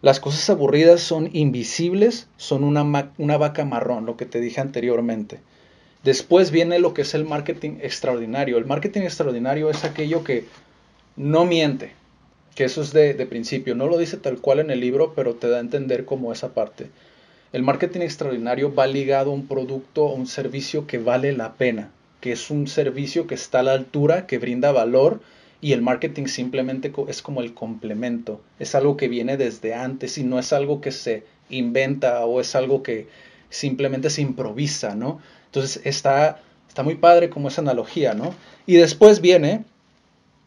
Las 0.00 0.20
cosas 0.20 0.48
aburridas 0.48 1.00
son 1.00 1.28
invisibles, 1.32 2.28
son 2.36 2.62
una, 2.62 3.36
vaca 3.36 3.64
marrón, 3.64 4.06
lo 4.06 4.16
que 4.16 4.26
te 4.26 4.40
dije 4.40 4.60
anteriormente. 4.60 5.40
Después 6.04 6.52
viene 6.52 6.78
lo 6.78 6.94
que 6.94 7.02
es 7.02 7.14
el 7.14 7.24
marketing 7.24 7.78
extraordinario. 7.82 8.58
El 8.58 8.66
marketing 8.66 9.00
extraordinario 9.00 9.70
es 9.70 9.82
aquello 9.82 10.22
que 10.22 10.44
no 11.16 11.44
miente, 11.46 11.90
que 12.54 12.62
eso 12.62 12.80
es 12.80 12.92
de, 12.92 13.14
de, 13.14 13.26
principio. 13.26 13.74
No 13.74 13.88
lo 13.88 13.98
dice 13.98 14.18
tal 14.18 14.38
cual 14.40 14.60
en 14.60 14.70
el 14.70 14.78
libro, 14.78 15.14
pero 15.16 15.34
te 15.34 15.48
da 15.48 15.56
a 15.56 15.60
entender 15.60 16.04
como 16.04 16.32
esa 16.32 16.54
parte. 16.54 16.86
El 17.52 17.64
marketing 17.64 18.02
extraordinario 18.02 18.72
va 18.72 18.86
ligado 18.86 19.32
a 19.32 19.34
un 19.34 19.48
producto 19.48 20.04
o 20.04 20.14
un 20.14 20.28
servicio 20.28 20.86
que 20.86 20.98
vale 20.98 21.32
la 21.32 21.54
pena, 21.54 21.90
que 22.20 22.30
es 22.30 22.50
un 22.50 22.68
servicio 22.68 23.26
que 23.26 23.34
está 23.34 23.60
a 23.60 23.64
la 23.64 23.72
altura, 23.72 24.28
que 24.28 24.38
brinda 24.38 24.70
valor 24.70 25.20
y 25.60 25.72
el 25.72 25.82
marketing 25.82 26.26
simplemente 26.26 26.92
es 27.08 27.22
como 27.22 27.40
el 27.40 27.52
complemento, 27.52 28.40
es 28.58 28.74
algo 28.74 28.96
que 28.96 29.08
viene 29.08 29.36
desde 29.36 29.74
antes 29.74 30.16
y 30.18 30.22
no 30.22 30.38
es 30.38 30.52
algo 30.52 30.80
que 30.80 30.92
se 30.92 31.24
inventa 31.50 32.24
o 32.26 32.40
es 32.40 32.54
algo 32.54 32.82
que 32.82 33.08
simplemente 33.50 34.10
se 34.10 34.22
improvisa, 34.22 34.94
¿no? 34.94 35.20
Entonces 35.46 35.80
está, 35.84 36.40
está 36.68 36.82
muy 36.82 36.94
padre 36.94 37.30
como 37.30 37.48
esa 37.48 37.60
analogía, 37.60 38.14
¿no? 38.14 38.34
Y 38.66 38.74
después 38.74 39.20
viene 39.20 39.64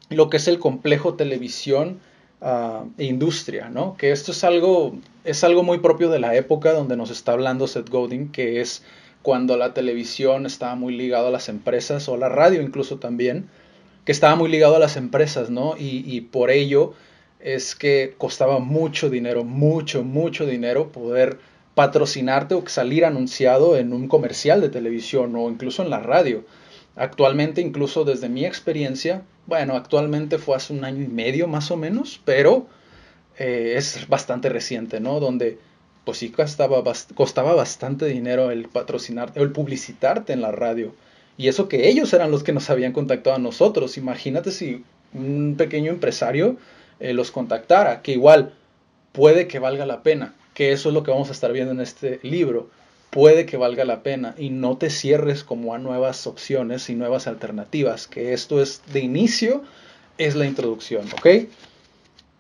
lo 0.09 0.29
que 0.29 0.37
es 0.37 0.47
el 0.47 0.59
complejo 0.59 1.15
televisión 1.15 1.99
uh, 2.41 2.87
e 2.97 3.05
industria, 3.05 3.69
¿no? 3.69 3.97
Que 3.97 4.11
esto 4.11 4.31
es 4.31 4.43
algo, 4.43 4.95
es 5.25 5.43
algo 5.43 5.63
muy 5.63 5.79
propio 5.79 6.09
de 6.09 6.19
la 6.19 6.35
época 6.35 6.71
donde 6.71 6.95
nos 6.95 7.09
está 7.09 7.33
hablando 7.33 7.67
Seth 7.67 7.89
Godin, 7.89 8.31
que 8.31 8.61
es 8.61 8.83
cuando 9.23 9.57
la 9.57 9.73
televisión 9.73 10.45
estaba 10.45 10.75
muy 10.75 10.95
ligada 10.95 11.27
a 11.27 11.31
las 11.31 11.49
empresas 11.49 12.07
o 12.07 12.17
la 12.17 12.29
radio 12.29 12.61
incluso 12.61 12.97
también 12.97 13.49
que 14.05 14.11
estaba 14.11 14.35
muy 14.35 14.49
ligado 14.49 14.75
a 14.75 14.79
las 14.79 14.97
empresas, 14.97 15.49
¿no? 15.49 15.75
Y, 15.77 16.21
por 16.21 16.49
ello 16.51 16.93
es 17.39 17.75
que 17.75 18.13
costaba 18.17 18.59
mucho 18.59 19.09
dinero, 19.09 19.43
mucho, 19.43 20.03
mucho 20.03 20.45
dinero 20.45 20.91
poder 20.91 21.39
patrocinarte 21.75 22.55
o 22.55 22.67
salir 22.67 23.05
anunciado 23.05 23.77
en 23.77 23.93
un 23.93 24.07
comercial 24.07 24.61
de 24.61 24.69
televisión 24.69 25.35
o 25.35 25.49
incluso 25.49 25.81
en 25.83 25.89
la 25.89 25.99
radio. 25.99 26.43
Actualmente, 26.95 27.61
incluso 27.61 28.03
desde 28.03 28.29
mi 28.29 28.45
experiencia, 28.45 29.23
bueno, 29.47 29.75
actualmente 29.75 30.37
fue 30.37 30.55
hace 30.55 30.73
un 30.73 30.83
año 30.83 31.03
y 31.03 31.07
medio 31.07 31.47
más 31.47 31.71
o 31.71 31.77
menos, 31.77 32.21
pero 32.25 32.67
eh, 33.37 33.73
es 33.77 34.07
bastante 34.07 34.49
reciente, 34.49 34.99
¿no? 34.99 35.19
Donde 35.19 35.57
pues 36.05 36.17
sí 36.17 36.29
costaba, 36.29 36.83
costaba 37.15 37.53
bastante 37.53 38.05
dinero 38.05 38.51
el 38.51 38.67
patrocinarte 38.67 39.39
o 39.39 39.43
el 39.43 39.51
publicitarte 39.51 40.33
en 40.33 40.41
la 40.41 40.51
radio. 40.51 40.93
Y 41.41 41.47
eso 41.47 41.67
que 41.67 41.89
ellos 41.89 42.13
eran 42.13 42.29
los 42.29 42.43
que 42.43 42.53
nos 42.53 42.69
habían 42.69 42.93
contactado 42.93 43.35
a 43.35 43.39
nosotros. 43.39 43.97
Imagínate 43.97 44.51
si 44.51 44.83
un 45.11 45.55
pequeño 45.57 45.91
empresario 45.91 46.57
eh, 46.99 47.13
los 47.13 47.31
contactara, 47.31 48.03
que 48.03 48.11
igual 48.11 48.53
puede 49.11 49.47
que 49.47 49.57
valga 49.57 49.87
la 49.87 50.03
pena, 50.03 50.35
que 50.53 50.71
eso 50.71 50.89
es 50.89 50.93
lo 50.93 51.01
que 51.01 51.09
vamos 51.09 51.29
a 51.29 51.31
estar 51.31 51.51
viendo 51.51 51.71
en 51.71 51.81
este 51.81 52.19
libro. 52.21 52.69
Puede 53.09 53.47
que 53.47 53.57
valga 53.57 53.85
la 53.85 54.03
pena 54.03 54.35
y 54.37 54.51
no 54.51 54.77
te 54.77 54.91
cierres 54.91 55.43
como 55.43 55.73
a 55.73 55.79
nuevas 55.79 56.27
opciones 56.27 56.91
y 56.91 56.95
nuevas 56.95 57.25
alternativas, 57.25 58.05
que 58.05 58.33
esto 58.33 58.61
es 58.61 58.83
de 58.93 58.99
inicio, 58.99 59.63
es 60.19 60.35
la 60.35 60.45
introducción, 60.45 61.07
¿ok? 61.11 61.49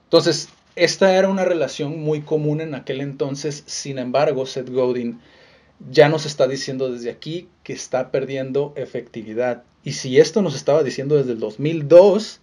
Entonces, 0.03 0.49
esta 0.75 1.17
era 1.17 1.27
una 1.27 1.43
relación 1.43 1.99
muy 1.99 2.21
común 2.21 2.61
en 2.61 2.75
aquel 2.75 3.01
entonces, 3.01 3.63
sin 3.65 3.97
embargo, 3.97 4.45
Seth 4.45 4.69
Godin 4.69 5.19
ya 5.89 6.09
nos 6.09 6.25
está 6.25 6.47
diciendo 6.47 6.91
desde 6.91 7.09
aquí 7.09 7.49
que 7.63 7.73
está 7.73 8.11
perdiendo 8.11 8.73
efectividad. 8.75 9.63
Y 9.83 9.93
si 9.93 10.19
esto 10.19 10.41
nos 10.41 10.55
estaba 10.55 10.83
diciendo 10.83 11.15
desde 11.15 11.31
el 11.31 11.39
2002, 11.39 12.39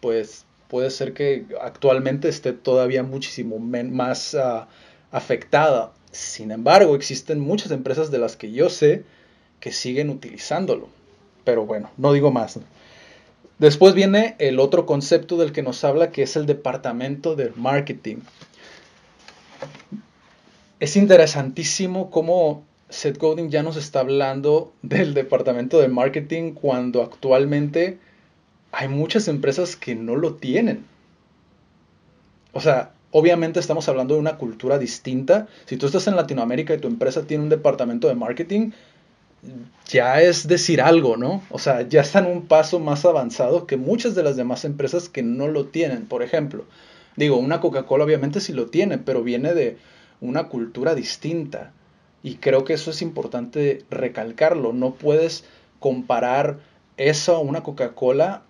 pues 0.00 0.44
puede 0.68 0.90
ser 0.90 1.12
que 1.12 1.46
actualmente 1.60 2.28
esté 2.28 2.52
todavía 2.52 3.02
muchísimo 3.02 3.58
más 3.58 4.34
uh, 4.34 4.66
afectada. 5.10 5.92
Sin 6.12 6.52
embargo, 6.52 6.94
existen 6.94 7.40
muchas 7.40 7.72
empresas 7.72 8.10
de 8.10 8.18
las 8.18 8.36
que 8.36 8.52
yo 8.52 8.70
sé 8.70 9.04
que 9.58 9.72
siguen 9.72 10.10
utilizándolo. 10.10 10.88
Pero 11.44 11.66
bueno, 11.66 11.90
no 11.96 12.12
digo 12.12 12.30
más. 12.30 12.58
Después 13.58 13.94
viene 13.94 14.36
el 14.38 14.58
otro 14.58 14.86
concepto 14.86 15.36
del 15.36 15.52
que 15.52 15.62
nos 15.62 15.84
habla, 15.84 16.12
que 16.12 16.22
es 16.22 16.36
el 16.36 16.46
departamento 16.46 17.36
de 17.36 17.52
marketing 17.56 18.18
es 20.80 20.96
interesantísimo 20.96 22.10
cómo 22.10 22.64
Seth 22.88 23.18
Godin 23.18 23.50
ya 23.50 23.62
nos 23.62 23.76
está 23.76 24.00
hablando 24.00 24.72
del 24.82 25.14
departamento 25.14 25.78
de 25.78 25.88
marketing 25.88 26.52
cuando 26.52 27.02
actualmente 27.02 27.98
hay 28.72 28.88
muchas 28.88 29.28
empresas 29.28 29.76
que 29.76 29.94
no 29.94 30.16
lo 30.16 30.34
tienen. 30.34 30.84
O 32.52 32.60
sea, 32.60 32.92
obviamente 33.12 33.60
estamos 33.60 33.88
hablando 33.88 34.14
de 34.14 34.20
una 34.20 34.38
cultura 34.38 34.78
distinta. 34.78 35.48
Si 35.66 35.76
tú 35.76 35.86
estás 35.86 36.06
en 36.06 36.16
Latinoamérica 36.16 36.74
y 36.74 36.78
tu 36.78 36.88
empresa 36.88 37.26
tiene 37.26 37.44
un 37.44 37.50
departamento 37.50 38.08
de 38.08 38.14
marketing, 38.14 38.70
ya 39.88 40.20
es 40.20 40.46
decir 40.46 40.80
algo, 40.80 41.16
¿no? 41.16 41.42
O 41.50 41.58
sea, 41.58 41.82
ya 41.82 42.02
están 42.02 42.26
un 42.26 42.46
paso 42.46 42.78
más 42.78 43.04
avanzado 43.04 43.66
que 43.66 43.76
muchas 43.76 44.14
de 44.14 44.22
las 44.22 44.36
demás 44.36 44.64
empresas 44.64 45.08
que 45.08 45.22
no 45.22 45.48
lo 45.48 45.66
tienen. 45.66 46.06
Por 46.06 46.22
ejemplo, 46.22 46.64
digo, 47.16 47.36
una 47.36 47.60
Coca-Cola 47.60 48.04
obviamente 48.04 48.40
sí 48.40 48.52
lo 48.52 48.66
tiene, 48.66 48.98
pero 48.98 49.22
viene 49.22 49.54
de 49.54 49.78
una 50.20 50.48
cultura 50.48 50.94
distinta. 50.94 51.72
Y 52.22 52.36
creo 52.36 52.64
que 52.64 52.74
eso 52.74 52.90
es 52.90 53.02
importante 53.02 53.84
recalcarlo. 53.90 54.72
No 54.72 54.94
puedes 54.94 55.44
comparar 55.78 56.60
eso 56.96 57.40
una 57.40 57.62
Coca-Cola 57.62 58.42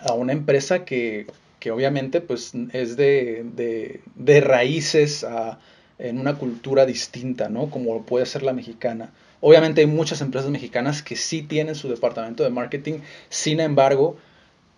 a 0.00 0.12
una 0.14 0.32
empresa 0.32 0.84
que, 0.84 1.26
obviamente 1.70 2.20
pues 2.20 2.52
es 2.72 2.96
de, 2.96 4.00
de, 4.16 4.40
raíces 4.40 5.24
en 5.98 6.18
una 6.18 6.34
cultura 6.34 6.86
distinta, 6.86 7.48
¿no? 7.48 7.70
Como 7.70 8.04
puede 8.04 8.26
ser 8.26 8.42
la 8.42 8.52
mexicana. 8.52 9.12
Obviamente 9.40 9.80
hay 9.82 9.86
muchas 9.86 10.20
empresas 10.20 10.50
mexicanas 10.50 11.02
que 11.02 11.16
sí 11.16 11.42
tienen 11.42 11.74
su 11.74 11.88
departamento 11.88 12.42
de 12.42 12.50
marketing, 12.50 13.00
sin 13.28 13.60
embargo, 13.60 14.16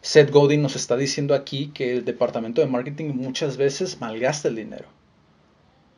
Seth 0.03 0.31
Godin 0.31 0.63
nos 0.63 0.77
está 0.77 0.97
diciendo 0.97 1.35
aquí 1.35 1.71
que 1.73 1.93
el 1.93 2.05
departamento 2.05 2.61
de 2.61 2.67
marketing 2.67 3.13
muchas 3.15 3.57
veces 3.57 4.01
malgasta 4.01 4.49
el 4.49 4.57
dinero. 4.57 4.87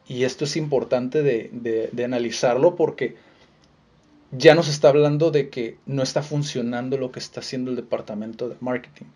Y 0.07 0.25
esto 0.25 0.45
es 0.45 0.57
importante 0.57 1.23
de, 1.23 1.91
de 1.93 2.05
analizarlo 2.05 2.77
porque 2.77 3.17
ya 4.37 4.55
nos 4.55 4.69
está 4.69 4.89
hablando 4.89 5.31
de 5.31 5.49
que 5.49 5.77
no 5.87 6.03
está 6.03 6.23
funcionando 6.23 6.97
lo 6.99 7.13
que 7.13 7.19
está 7.19 7.41
haciendo 7.41 7.71
el 7.71 7.77
departamento 7.77 8.49
de 8.49 8.57
marketing. 8.61 9.07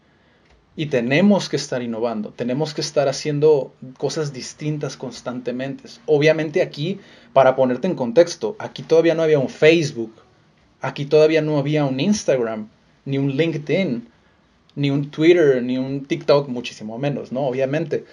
Y 0.77 0.87
tenemos 0.87 1.49
que 1.49 1.57
estar 1.57 1.83
innovando, 1.83 2.31
tenemos 2.31 2.73
que 2.73 2.83
estar 2.83 3.09
haciendo 3.09 3.73
cosas 3.97 4.33
distintas 4.33 4.97
constantemente. 4.97 5.89
Obviamente 6.07 6.63
aquí, 6.63 7.01
para 7.33 7.57
ponerte 7.57 7.89
en 7.89 7.97
contexto, 7.97 8.55
aquí 8.61 8.85
todavía 8.85 9.17
no 9.17 9.25
había 9.25 9.41
un 9.41 9.49
Facebook, 9.49 10.13
aquí 10.81 11.05
todavía 11.05 11.43
no 11.43 11.59
había 11.59 11.85
un 11.85 11.99
Instagram, 11.99 12.69
ni 13.05 13.19
un 13.19 13.31
LinkedIn, 13.33 14.09
ni 14.77 14.91
un 14.91 15.11
Twitter, 15.11 15.61
ni 15.65 15.79
un 15.79 16.05
TikTok, 16.05 16.49
muchísimo 16.49 16.97
menos, 16.97 17.33
¿no? 17.33 17.41
Obviamente. 17.41 18.05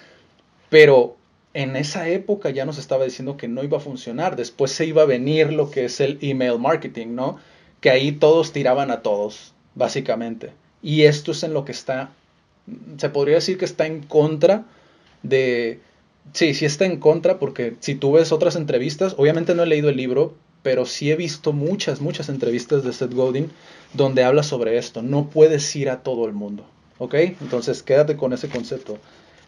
Pero 0.68 1.16
en 1.56 1.76
esa 1.76 2.08
época 2.08 2.50
ya 2.50 2.64
nos 2.64 2.78
estaba 2.78 3.04
diciendo 3.04 3.36
que 3.36 3.48
no 3.48 3.64
iba 3.64 3.78
a 3.78 3.80
funcionar. 3.80 4.36
Después 4.36 4.70
se 4.72 4.86
iba 4.86 5.02
a 5.02 5.06
venir 5.06 5.52
lo 5.52 5.70
que 5.70 5.86
es 5.86 6.00
el 6.00 6.18
email 6.20 6.58
marketing, 6.58 7.14
¿no? 7.14 7.38
Que 7.80 7.90
ahí 7.90 8.12
todos 8.12 8.52
tiraban 8.52 8.90
a 8.90 9.02
todos, 9.02 9.54
básicamente. 9.74 10.52
Y 10.82 11.02
esto 11.02 11.32
es 11.32 11.42
en 11.42 11.54
lo 11.54 11.64
que 11.64 11.72
está 11.72 12.10
se 12.98 13.08
podría 13.10 13.36
decir 13.36 13.58
que 13.58 13.64
está 13.64 13.86
en 13.86 14.02
contra 14.02 14.64
de... 15.22 15.80
Sí, 16.32 16.54
sí 16.54 16.64
está 16.64 16.86
en 16.86 16.98
contra 16.98 17.38
porque 17.38 17.76
si 17.80 17.94
tú 17.94 18.12
ves 18.12 18.32
otras 18.32 18.56
entrevistas, 18.56 19.14
obviamente 19.16 19.54
no 19.54 19.62
he 19.62 19.66
leído 19.66 19.88
el 19.88 19.96
libro, 19.96 20.34
pero 20.62 20.84
sí 20.84 21.12
he 21.12 21.16
visto 21.16 21.52
muchas, 21.52 22.00
muchas 22.00 22.28
entrevistas 22.28 22.82
de 22.82 22.92
Seth 22.92 23.14
Godin 23.14 23.50
donde 23.94 24.24
habla 24.24 24.42
sobre 24.42 24.76
esto. 24.76 25.02
No 25.02 25.30
puedes 25.30 25.76
ir 25.76 25.88
a 25.88 26.02
todo 26.02 26.26
el 26.26 26.32
mundo, 26.32 26.66
¿ok? 26.98 27.14
Entonces 27.14 27.84
quédate 27.84 28.16
con 28.16 28.32
ese 28.32 28.48
concepto. 28.48 28.98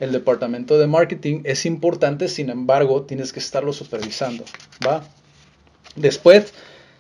El 0.01 0.13
departamento 0.13 0.79
de 0.79 0.87
marketing 0.87 1.41
es 1.45 1.67
importante, 1.67 2.29
sin 2.29 2.51
embargo, 2.51 3.03
tienes 3.03 3.33
que 3.33 3.41
estarlo 3.41 3.73
supervisando, 3.73 4.45
¿va? 4.87 5.03
Después, 5.97 6.53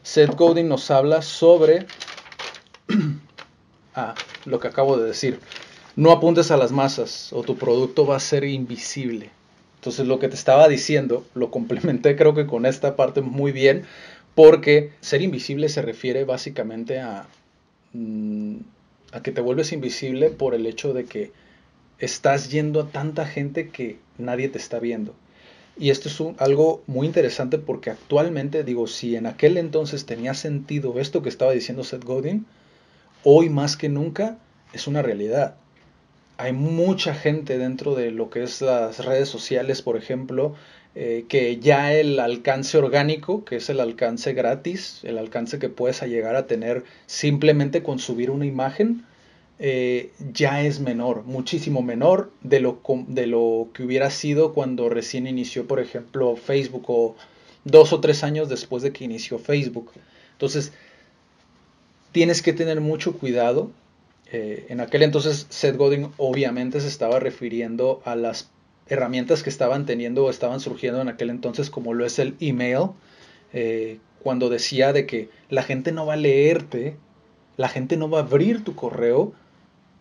Seth 0.02 0.34
Godin 0.34 0.68
nos 0.68 0.90
habla 0.90 1.22
sobre 1.22 1.86
ah, 3.94 4.14
lo 4.44 4.58
que 4.58 4.68
acabo 4.68 4.96
de 4.96 5.06
decir 5.06 5.38
no 5.98 6.12
apuntes 6.12 6.52
a 6.52 6.56
las 6.56 6.70
masas 6.70 7.32
o 7.32 7.42
tu 7.42 7.56
producto 7.56 8.06
va 8.06 8.14
a 8.14 8.20
ser 8.20 8.44
invisible. 8.44 9.30
Entonces 9.80 10.06
lo 10.06 10.20
que 10.20 10.28
te 10.28 10.36
estaba 10.36 10.68
diciendo, 10.68 11.26
lo 11.34 11.50
complementé 11.50 12.14
creo 12.14 12.34
que 12.34 12.46
con 12.46 12.66
esta 12.66 12.94
parte 12.94 13.20
muy 13.20 13.50
bien, 13.50 13.84
porque 14.36 14.92
ser 15.00 15.22
invisible 15.22 15.68
se 15.68 15.82
refiere 15.82 16.22
básicamente 16.22 17.00
a, 17.00 17.26
mm, 17.94 18.58
a 19.10 19.22
que 19.24 19.32
te 19.32 19.40
vuelves 19.40 19.72
invisible 19.72 20.30
por 20.30 20.54
el 20.54 20.66
hecho 20.66 20.94
de 20.94 21.04
que 21.04 21.32
estás 21.98 22.50
yendo 22.50 22.80
a 22.80 22.88
tanta 22.88 23.26
gente 23.26 23.68
que 23.70 23.98
nadie 24.18 24.48
te 24.48 24.58
está 24.58 24.78
viendo. 24.78 25.14
Y 25.76 25.90
esto 25.90 26.08
es 26.08 26.40
algo 26.40 26.82
muy 26.86 27.06
interesante 27.06 27.58
porque 27.58 27.90
actualmente, 27.90 28.64
digo, 28.64 28.86
si 28.86 29.14
en 29.16 29.26
aquel 29.26 29.56
entonces 29.56 30.06
tenía 30.06 30.34
sentido 30.34 30.98
esto 30.98 31.22
que 31.22 31.28
estaba 31.28 31.52
diciendo 31.52 31.84
Seth 31.84 32.04
Godin, 32.04 32.46
hoy 33.22 33.48
más 33.48 33.76
que 33.76 33.88
nunca 33.88 34.38
es 34.72 34.86
una 34.86 35.02
realidad 35.02 35.56
hay 36.38 36.52
mucha 36.52 37.14
gente 37.14 37.58
dentro 37.58 37.96
de 37.96 38.12
lo 38.12 38.30
que 38.30 38.44
es 38.44 38.62
las 38.62 39.04
redes 39.04 39.28
sociales, 39.28 39.82
por 39.82 39.96
ejemplo, 39.96 40.54
eh, 40.94 41.26
que 41.28 41.58
ya 41.58 41.92
el 41.92 42.20
alcance 42.20 42.78
orgánico, 42.78 43.44
que 43.44 43.56
es 43.56 43.68
el 43.70 43.80
alcance 43.80 44.34
gratis, 44.34 45.00
el 45.02 45.18
alcance 45.18 45.58
que 45.58 45.68
puedes 45.68 46.00
llegar 46.02 46.36
a 46.36 46.46
tener 46.46 46.84
simplemente 47.06 47.82
con 47.82 47.98
subir 47.98 48.30
una 48.30 48.46
imagen, 48.46 49.04
eh, 49.58 50.12
ya 50.32 50.62
es 50.62 50.80
menor, 50.80 51.24
muchísimo 51.24 51.82
menor 51.82 52.30
de 52.42 52.60
lo, 52.60 52.80
de 53.08 53.26
lo 53.26 53.68
que 53.72 53.82
hubiera 53.82 54.10
sido 54.10 54.54
cuando 54.54 54.88
recién 54.88 55.26
inició, 55.26 55.66
por 55.66 55.80
ejemplo, 55.80 56.36
Facebook 56.36 56.84
o 56.88 57.16
dos 57.64 57.92
o 57.92 58.00
tres 58.00 58.24
años 58.24 58.48
después 58.48 58.82
de 58.82 58.92
que 58.92 59.04
inició 59.04 59.38
Facebook. 59.38 59.90
Entonces, 60.32 60.72
tienes 62.12 62.42
que 62.42 62.52
tener 62.52 62.80
mucho 62.80 63.14
cuidado 63.18 63.70
eh, 64.30 64.66
en 64.68 64.80
aquel 64.80 65.02
entonces 65.02 65.46
Seth 65.48 65.76
Godin 65.76 66.10
obviamente 66.18 66.80
se 66.80 66.88
estaba 66.88 67.18
refiriendo 67.18 68.02
a 68.04 68.14
las 68.14 68.50
herramientas 68.86 69.42
que 69.42 69.48
estaban 69.48 69.86
teniendo 69.86 70.24
o 70.24 70.30
estaban 70.30 70.60
surgiendo 70.60 71.00
en 71.00 71.08
aquel 71.08 71.30
entonces 71.30 71.70
como 71.70 71.94
lo 71.94 72.04
es 72.04 72.18
el 72.18 72.36
email, 72.40 72.90
eh, 73.52 73.98
cuando 74.22 74.50
decía 74.50 74.92
de 74.92 75.06
que 75.06 75.30
la 75.48 75.62
gente 75.62 75.92
no 75.92 76.04
va 76.04 76.14
a 76.14 76.16
leerte, 76.16 76.96
la 77.56 77.68
gente 77.68 77.96
no 77.96 78.10
va 78.10 78.18
a 78.18 78.22
abrir 78.22 78.64
tu 78.64 78.74
correo 78.74 79.32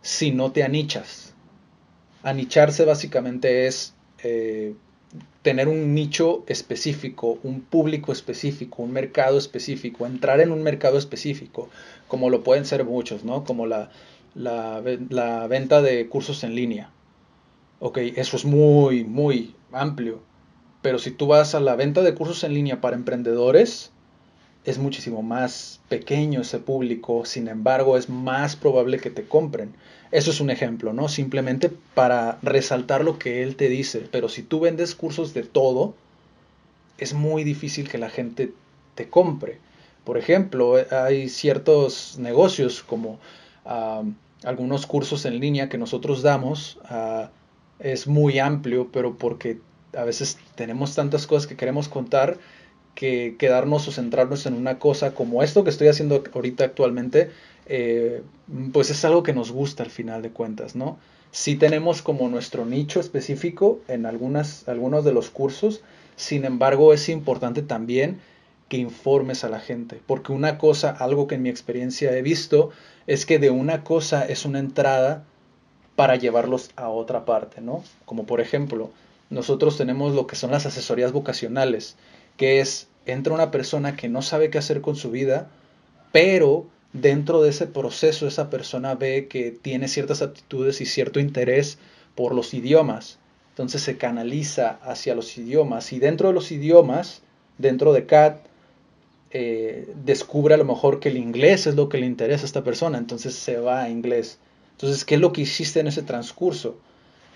si 0.08 0.32
no 0.32 0.54
te 0.54 0.64
anichas. 0.64 1.34
Anicharse 2.24 2.86
básicamente 2.86 3.68
es 3.68 3.94
eh, 4.24 4.74
tener 5.42 5.68
un 5.68 5.94
nicho 5.94 6.46
específico, 6.48 7.40
un 7.44 7.60
público 7.60 8.14
específico, 8.14 8.84
un 8.84 8.94
mercado 8.94 9.38
específico, 9.38 10.06
entrar 10.06 10.40
en 10.40 10.54
un 10.54 10.64
mercado 10.64 10.98
específico, 10.98 11.68
como 12.08 12.30
lo 12.30 12.42
pueden 12.42 12.64
ser 12.64 12.86
muchos, 12.86 13.26
¿no? 13.26 13.44
Como 13.44 13.68
la, 13.68 13.90
la, 14.34 14.80
venta 15.50 15.82
de 15.82 16.08
cursos 16.08 16.46
en 16.46 16.56
línea. 16.56 16.90
Ok, 17.80 17.98
eso 17.98 18.38
es 18.38 18.46
muy, 18.46 19.04
muy 19.04 19.56
amplio. 19.74 20.22
Pero 20.82 21.00
si 21.00 21.12
tú 21.12 21.28
vas 21.28 21.54
a 21.54 21.60
la 21.60 21.76
venta 21.76 22.02
de 22.02 22.16
cursos 22.16 22.46
en 22.46 22.54
línea 22.54 22.80
para 22.80 22.96
emprendedores, 22.96 23.92
es 24.68 24.80
muchísimo 24.80 25.22
más 25.22 25.80
pequeño 25.88 26.42
ese 26.42 26.60
público, 26.60 27.24
sin 27.24 27.48
embargo 27.48 27.98
es 27.98 28.10
más 28.10 28.58
probable 28.58 29.00
que 29.00 29.10
te 29.10 29.24
compren. 29.24 29.74
Eso 30.12 30.30
es 30.30 30.42
un 30.42 30.50
ejemplo, 30.50 30.92
¿no? 30.92 31.08
Simplemente 31.08 31.72
para 31.96 32.38
resaltar 32.42 33.06
lo 33.06 33.18
que 33.18 33.44
él 33.44 33.56
te 33.56 33.70
dice. 33.70 34.10
Pero 34.12 34.28
si 34.28 34.44
tú 34.44 34.60
vendes 34.60 34.94
cursos 34.94 35.34
de 35.34 35.44
todo, 35.44 35.96
es 36.98 37.14
muy 37.14 37.46
difícil 37.46 37.88
que 37.88 37.98
la 37.98 38.10
gente 38.10 38.52
te 38.96 39.10
compre. 39.10 39.60
Por 40.04 40.18
ejemplo, 40.18 40.76
hay 40.92 41.30
ciertos 41.30 42.18
negocios 42.20 42.84
como 42.84 43.20
algunos 44.44 44.86
cursos 44.86 45.24
en 45.24 45.40
línea 45.40 45.70
que 45.70 45.78
nosotros 45.78 46.24
damos 46.24 46.78
ah, 46.84 47.30
es 47.80 48.06
muy 48.06 48.40
amplio, 48.40 48.90
pero 48.92 49.18
porque 49.18 49.62
a 49.96 50.04
veces 50.04 50.38
tenemos 50.56 50.94
tantas 50.94 51.26
cosas 51.26 51.48
que 51.48 51.56
queremos 51.56 51.88
contar 51.88 52.38
que 52.98 53.36
quedarnos 53.38 53.88
o 53.88 53.92
centrarnos 53.92 54.48
en 54.48 54.56
una 54.56 54.80
cosa 54.80 55.14
como 55.14 55.44
esto 55.44 55.64
que 55.64 55.70
estoy 55.70 55.88
haciendo 55.88 56.24
ahorita 56.34 56.64
actualmente, 56.64 57.30
eh, 57.68 58.24
pues 58.74 58.90
es 58.90 59.06
algo 59.06 59.22
que 59.22 59.34
nos 59.34 59.52
gusta 59.52 59.84
al 59.84 59.92
final 59.92 60.24
de 60.24 60.32
cuentas, 60.32 60.76
¿no? 60.76 60.98
Sí 61.30 61.56
tenemos 61.58 62.02
como 62.02 62.28
nuestro 62.28 62.66
nicho 62.66 63.00
específico 63.00 63.80
en 63.88 64.08
algunas, 64.08 64.68
algunos 64.68 65.06
de 65.06 65.14
los 65.14 65.30
cursos, 65.30 65.82
sin 66.16 66.44
embargo 66.44 66.92
es 66.92 67.08
importante 67.08 67.62
también 67.62 68.20
que 68.68 68.78
informes 68.78 69.44
a 69.44 69.50
la 69.50 69.60
gente, 69.60 70.02
porque 70.08 70.32
una 70.32 70.58
cosa, 70.58 70.90
algo 70.90 71.28
que 71.28 71.36
en 71.36 71.44
mi 71.44 71.50
experiencia 71.50 72.18
he 72.18 72.24
visto, 72.24 72.72
es 73.06 73.28
que 73.28 73.38
de 73.38 73.52
una 73.52 73.84
cosa 73.84 74.26
es 74.26 74.44
una 74.44 74.58
entrada 74.58 75.24
para 75.96 76.16
llevarlos 76.16 76.72
a 76.76 76.90
otra 76.90 77.26
parte, 77.26 77.62
¿no? 77.62 77.84
Como 78.06 78.26
por 78.26 78.42
ejemplo, 78.42 78.90
nosotros 79.30 79.78
tenemos 79.78 80.16
lo 80.16 80.26
que 80.26 80.36
son 80.36 80.50
las 80.50 80.66
asesorías 80.66 81.12
vocacionales, 81.12 81.96
que 82.38 82.60
es, 82.60 82.88
entra 83.06 83.34
una 83.34 83.52
persona 83.52 83.96
que 83.96 84.10
no 84.10 84.22
sabe 84.22 84.50
qué 84.50 84.58
hacer 84.58 84.82
con 84.82 84.96
su 84.96 85.12
vida, 85.12 85.50
pero 86.12 86.68
dentro 86.94 87.42
de 87.42 87.50
ese 87.50 87.68
proceso 87.68 88.28
esa 88.28 88.50
persona 88.50 88.96
ve 88.96 89.28
que 89.28 89.52
tiene 89.52 89.88
ciertas 89.88 90.22
aptitudes 90.22 90.82
y 90.82 90.86
cierto 90.86 91.20
interés 91.20 91.78
por 92.16 92.34
los 92.34 92.54
idiomas. 92.54 93.20
Entonces 93.50 93.82
se 93.82 93.98
canaliza 93.98 94.80
hacia 94.84 95.16
los 95.16 95.38
idiomas 95.38 95.92
y 95.92 96.00
dentro 96.00 96.28
de 96.28 96.34
los 96.34 96.52
idiomas, 96.52 97.22
dentro 97.58 97.92
de 97.92 98.06
CAT, 98.06 98.46
eh, 99.32 99.94
descubre 100.06 100.54
a 100.54 100.58
lo 100.58 100.66
mejor 100.66 101.00
que 101.00 101.10
el 101.10 101.18
inglés 101.18 101.68
es 101.68 101.76
lo 101.76 101.90
que 101.90 101.98
le 101.98 102.06
interesa 102.06 102.44
a 102.44 102.46
esta 102.46 102.64
persona, 102.64 102.98
entonces 102.98 103.36
se 103.36 103.58
va 103.58 103.84
a 103.84 103.90
inglés. 103.90 104.40
Entonces, 104.72 105.04
¿qué 105.04 105.16
es 105.16 105.22
lo 105.22 105.34
que 105.34 105.42
hiciste 105.42 105.80
en 105.80 105.88
ese 105.88 106.04
transcurso? 106.04 106.78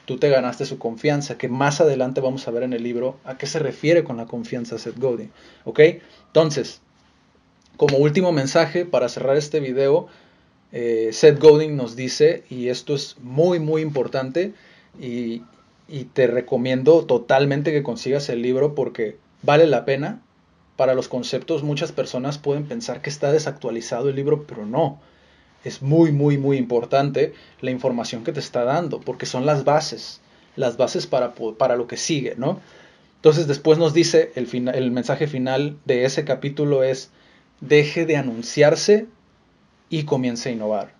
Tú 0.05 0.17
te 0.17 0.29
ganaste 0.29 0.65
su 0.65 0.77
confianza, 0.77 1.37
que 1.37 1.47
más 1.47 1.81
adelante 1.81 2.21
vamos 2.21 2.47
a 2.47 2.51
ver 2.51 2.63
en 2.63 2.73
el 2.73 2.83
libro 2.83 3.17
a 3.23 3.37
qué 3.37 3.47
se 3.47 3.59
refiere 3.59 4.03
con 4.03 4.17
la 4.17 4.25
confianza 4.25 4.77
Seth 4.77 4.97
Godin. 4.97 5.31
¿Ok? 5.63 5.79
Entonces, 6.27 6.81
como 7.77 7.97
último 7.97 8.31
mensaje 8.31 8.85
para 8.85 9.09
cerrar 9.09 9.37
este 9.37 9.59
video, 9.59 10.07
eh, 10.71 11.09
Seth 11.13 11.39
Godin 11.39 11.75
nos 11.75 11.95
dice, 11.95 12.43
y 12.49 12.69
esto 12.69 12.95
es 12.95 13.17
muy, 13.21 13.59
muy 13.59 13.81
importante, 13.81 14.53
y, 14.99 15.43
y 15.87 16.05
te 16.05 16.27
recomiendo 16.27 17.05
totalmente 17.05 17.71
que 17.71 17.83
consigas 17.83 18.29
el 18.29 18.41
libro 18.41 18.75
porque 18.75 19.17
vale 19.43 19.67
la 19.67 19.85
pena 19.85 20.21
para 20.81 20.95
los 20.95 21.07
conceptos 21.07 21.61
muchas 21.61 21.91
personas 21.91 22.39
pueden 22.39 22.65
pensar 22.65 23.03
que 23.03 23.11
está 23.11 23.31
desactualizado 23.31 24.09
el 24.09 24.15
libro, 24.15 24.47
pero 24.47 24.65
no. 24.65 24.99
Es 25.63 25.82
muy, 25.82 26.12
muy, 26.12 26.38
muy 26.38 26.58
importante 26.58 27.34
la 27.62 27.71
información 27.71 28.24
que 28.24 28.32
te 28.32 28.39
está 28.39 28.63
dando, 28.63 29.00
porque 29.00 29.26
son 29.26 29.45
las 29.45 29.63
bases, 29.63 30.21
las 30.56 30.78
bases 30.78 31.08
para, 31.08 31.34
para 31.34 31.76
lo 31.76 31.88
que 31.88 31.97
sigue, 31.97 32.36
¿no? 32.38 32.60
Entonces 33.17 33.47
después 33.47 33.78
nos 33.78 33.93
dice, 33.93 34.32
el, 34.36 34.47
el 34.74 34.91
mensaje 34.91 35.28
final 35.28 35.78
de 35.86 36.06
ese 36.06 36.26
capítulo 36.26 36.84
es, 36.84 37.12
deje 37.60 38.08
de 38.08 38.17
anunciarse 38.17 39.06
y 39.89 40.04
comience 40.04 40.50
a 40.50 40.52
innovar. 40.54 40.93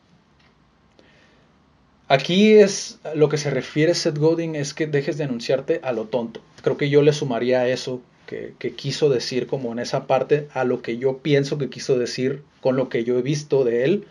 Aquí 2.08 2.56
es 2.56 3.00
lo 3.16 3.30
que 3.30 3.38
se 3.38 3.50
refiere 3.50 3.96
Seth 3.96 4.18
Godin 4.18 4.56
es 4.56 4.74
que 4.74 4.86
dejes 4.86 5.18
de 5.18 5.24
anunciarte 5.24 5.80
a 5.82 5.94
lo 5.94 6.06
tonto. 6.06 6.42
Creo 6.62 6.78
que 6.78 6.90
yo 6.90 7.02
le 7.02 7.14
sumaría 7.14 7.68
eso 7.70 8.02
que, 8.28 8.54
que, 8.60 8.76
quiso 8.76 9.10
decir 9.10 9.48
como 9.48 9.72
en 9.72 9.80
esa 9.80 10.08
parte 10.08 10.50
a 10.54 10.66
lo 10.66 10.82
que 10.82 10.98
yo 10.98 11.20
pienso 11.20 11.58
que 11.58 11.70
quiso 11.70 11.98
decir 11.98 12.44
con 12.60 12.76
lo 12.76 12.90
que 12.90 13.04
yo 13.06 13.18
he 13.18 13.22
visto 13.22 13.64
de 13.64 13.86
él. 13.86 14.06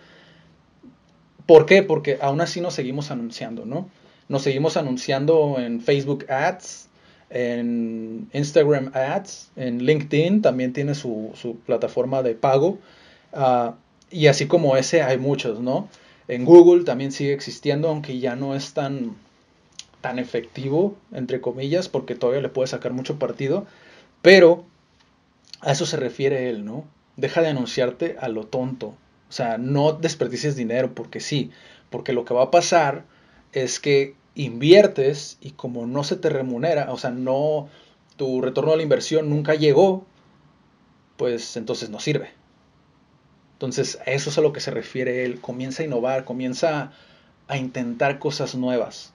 ¿Por 1.51 1.67
qué? 1.67 1.83
Porque 1.83 2.17
aún 2.21 2.41
así 2.41 2.61
nos 2.61 2.75
seguimos 2.75 3.11
anunciando, 3.11 3.67
¿no? 3.67 3.91
Nos 4.29 4.43
seguimos 4.43 4.77
anunciando 4.77 5.57
en 5.59 5.81
Facebook 5.81 6.31
Ads, 6.31 6.87
en 7.29 8.31
Instagram 8.33 8.93
Ads, 8.95 9.51
en 9.57 9.85
LinkedIn 9.85 10.43
también 10.43 10.73
tiene 10.73 10.95
su, 10.95 11.33
su 11.35 11.57
plataforma 11.57 12.23
de 12.23 12.37
pago. 12.37 12.79
Uh, 13.33 13.73
y 14.13 14.29
así 14.29 14.47
como 14.47 14.77
ese 14.77 15.03
hay 15.03 15.19
muchos, 15.19 15.59
¿no? 15.59 15.89
En 16.29 16.45
Google 16.45 16.85
también 16.85 17.11
sigue 17.11 17.33
existiendo, 17.33 17.89
aunque 17.89 18.21
ya 18.21 18.37
no 18.37 18.55
es 18.55 18.73
tan, 18.73 19.17
tan 20.03 20.21
efectivo, 20.21 20.95
entre 21.13 21.41
comillas, 21.41 21.89
porque 21.89 22.15
todavía 22.15 22.43
le 22.43 22.49
puede 22.49 22.69
sacar 22.69 22.93
mucho 22.93 23.19
partido. 23.19 23.67
Pero 24.23 24.67
a 25.63 25.73
eso 25.73 25.85
se 25.85 25.97
refiere 25.97 26.49
él, 26.49 26.65
¿no? 26.65 26.85
Deja 27.17 27.43
de 27.43 27.49
anunciarte 27.49 28.15
a 28.21 28.29
lo 28.29 28.45
tonto. 28.45 28.95
O 29.31 29.33
sea, 29.33 29.57
no 29.57 29.93
desperdicies 29.93 30.57
dinero 30.57 30.95
porque 30.95 31.21
sí, 31.21 31.51
porque 31.89 32.13
lo 32.13 32.25
que 32.27 32.35
va 32.35 32.45
a 32.45 32.51
pasar 32.51 33.05
es 33.53 33.81
que 33.81 34.17
inviertes 34.35 35.39
y 35.41 35.53
como 35.53 35.87
no 35.87 36.05
se 36.05 36.17
te 36.17 36.29
remunera, 36.29 36.93
o 36.93 36.99
sea, 36.99 37.11
no 37.11 37.69
tu 38.17 38.43
retorno 38.43 38.73
a 38.73 38.77
la 38.77 38.83
inversión 38.83 39.31
nunca 39.31 39.55
llegó, 39.55 40.05
pues 41.17 41.57
entonces 41.57 41.91
no 41.91 42.01
sirve. 42.01 42.31
Entonces, 43.55 43.99
a 44.07 44.11
eso 44.11 44.31
es 44.31 44.39
a 44.39 44.41
lo 44.41 44.53
que 44.53 44.61
se 44.61 44.71
refiere 44.71 45.25
él. 45.25 45.41
Comienza 45.41 45.83
a 45.83 45.87
innovar, 45.87 46.25
comienza 46.25 46.93
a 47.47 47.57
intentar 47.57 48.19
cosas 48.19 48.55
nuevas, 48.55 49.13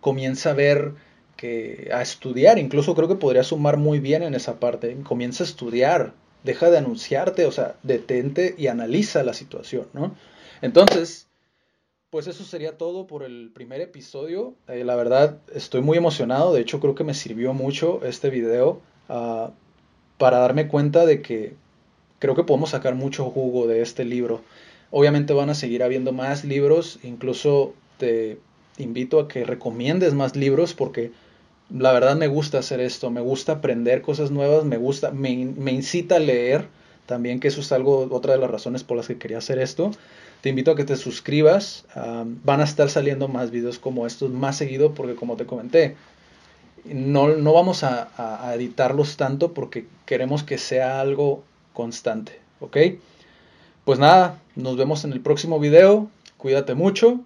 comienza 0.00 0.50
a 0.50 0.54
ver 0.54 0.94
que 1.36 1.90
a 1.92 2.02
estudiar, 2.02 2.58
incluso 2.58 2.94
creo 2.94 3.08
que 3.08 3.16
podría 3.16 3.42
sumar 3.42 3.76
muy 3.76 4.00
bien 4.00 4.22
en 4.22 4.34
esa 4.34 4.60
parte. 4.60 4.96
Comienza 5.02 5.44
a 5.44 5.46
estudiar, 5.46 6.14
deja 6.44 6.70
de 6.70 6.78
anunciarte, 6.78 7.46
o 7.46 7.52
sea, 7.52 7.76
detente 7.82 8.54
y 8.58 8.66
analiza 8.66 9.22
la 9.22 9.34
situación, 9.34 9.86
¿no? 9.92 10.14
Entonces, 10.60 11.28
pues 12.10 12.26
eso 12.26 12.44
sería 12.44 12.76
todo 12.76 13.06
por 13.06 13.22
el 13.22 13.50
primer 13.54 13.80
episodio. 13.80 14.54
Eh, 14.68 14.84
la 14.84 14.96
verdad, 14.96 15.38
estoy 15.54 15.80
muy 15.80 15.96
emocionado. 15.96 16.52
De 16.52 16.60
hecho, 16.60 16.78
creo 16.78 16.94
que 16.94 17.04
me 17.04 17.14
sirvió 17.14 17.54
mucho 17.54 18.04
este 18.04 18.28
video 18.28 18.80
uh, 19.08 19.50
para 20.18 20.38
darme 20.38 20.68
cuenta 20.68 21.06
de 21.06 21.22
que 21.22 21.54
creo 22.18 22.34
que 22.34 22.44
podemos 22.44 22.70
sacar 22.70 22.94
mucho 22.94 23.24
jugo 23.30 23.66
de 23.66 23.82
este 23.82 24.04
libro. 24.04 24.42
Obviamente 24.90 25.32
van 25.32 25.48
a 25.48 25.54
seguir 25.54 25.82
habiendo 25.82 26.12
más 26.12 26.44
libros, 26.44 26.98
incluso 27.02 27.74
te 27.96 28.38
invito 28.76 29.18
a 29.18 29.26
que 29.26 29.44
recomiendes 29.44 30.12
más 30.12 30.36
libros 30.36 30.74
porque 30.74 31.12
la 31.76 31.92
verdad 31.92 32.16
me 32.16 32.28
gusta 32.28 32.58
hacer 32.58 32.80
esto, 32.80 33.10
me 33.10 33.20
gusta 33.20 33.52
aprender 33.52 34.02
cosas 34.02 34.30
nuevas, 34.30 34.64
me 34.64 34.76
gusta, 34.76 35.10
me, 35.10 35.46
me 35.56 35.72
incita 35.72 36.16
a 36.16 36.20
leer 36.20 36.66
también, 37.06 37.40
que 37.40 37.48
eso 37.48 37.60
es 37.60 37.72
algo, 37.72 38.08
otra 38.10 38.32
de 38.32 38.38
las 38.38 38.50
razones 38.50 38.84
por 38.84 38.96
las 38.96 39.08
que 39.08 39.18
quería 39.18 39.38
hacer 39.38 39.58
esto. 39.58 39.90
Te 40.40 40.48
invito 40.48 40.72
a 40.72 40.76
que 40.76 40.84
te 40.84 40.96
suscribas, 40.96 41.84
van 41.94 42.60
a 42.60 42.64
estar 42.64 42.90
saliendo 42.90 43.28
más 43.28 43.50
videos 43.50 43.78
como 43.78 44.06
estos 44.06 44.30
más 44.30 44.56
seguido 44.56 44.92
porque 44.92 45.14
como 45.14 45.36
te 45.36 45.46
comenté, 45.46 45.96
no, 46.84 47.28
no 47.28 47.52
vamos 47.52 47.84
a, 47.84 48.10
a 48.16 48.54
editarlos 48.54 49.16
tanto 49.16 49.52
porque 49.52 49.86
queremos 50.04 50.42
que 50.42 50.58
sea 50.58 51.00
algo 51.00 51.44
constante, 51.72 52.40
¿ok? 52.60 52.76
Pues 53.84 53.98
nada, 53.98 54.40
nos 54.56 54.76
vemos 54.76 55.04
en 55.04 55.12
el 55.12 55.20
próximo 55.20 55.60
video, 55.60 56.10
cuídate 56.38 56.74
mucho 56.74 57.20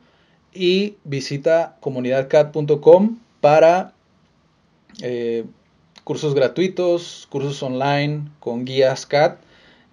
y 0.53 0.97
visita 1.05 1.77
comunidadcat.com 1.81 3.19
para 3.41 3.93
eh, 5.03 5.45
cursos 6.05 6.35
gratuitos, 6.35 7.27
cursos 7.31 7.63
online 7.63 8.31
con 8.41 8.65
guías 8.65 9.07
CAT 9.07 9.41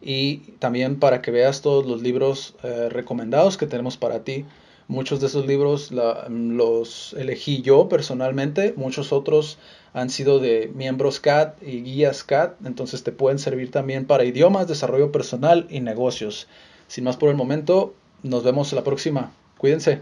y 0.01 0.37
también 0.59 0.99
para 0.99 1.21
que 1.21 1.31
veas 1.31 1.61
todos 1.61 1.85
los 1.85 2.01
libros 2.01 2.55
eh, 2.63 2.89
recomendados 2.89 3.57
que 3.57 3.67
tenemos 3.67 3.97
para 3.97 4.23
ti. 4.23 4.45
Muchos 4.87 5.21
de 5.21 5.27
esos 5.27 5.47
libros 5.47 5.91
los 5.91 7.13
elegí 7.17 7.61
yo 7.61 7.87
personalmente, 7.87 8.73
muchos 8.75 9.13
otros 9.13 9.57
han 9.93 10.09
sido 10.09 10.39
de 10.39 10.71
miembros 10.75 11.19
CAT 11.19 11.63
y 11.63 11.81
guías 11.81 12.23
CAT, 12.23 12.57
entonces 12.65 13.03
te 13.03 13.11
pueden 13.13 13.39
servir 13.39 13.71
también 13.71 14.05
para 14.05 14.25
idiomas, 14.25 14.67
desarrollo 14.67 15.11
personal 15.11 15.67
y 15.69 15.79
negocios. 15.79 16.47
Sin 16.87 17.05
más 17.05 17.15
por 17.15 17.29
el 17.29 17.35
momento, 17.35 17.95
nos 18.23 18.43
vemos 18.43 18.73
la 18.73 18.83
próxima. 18.83 19.31
Cuídense. 19.57 20.01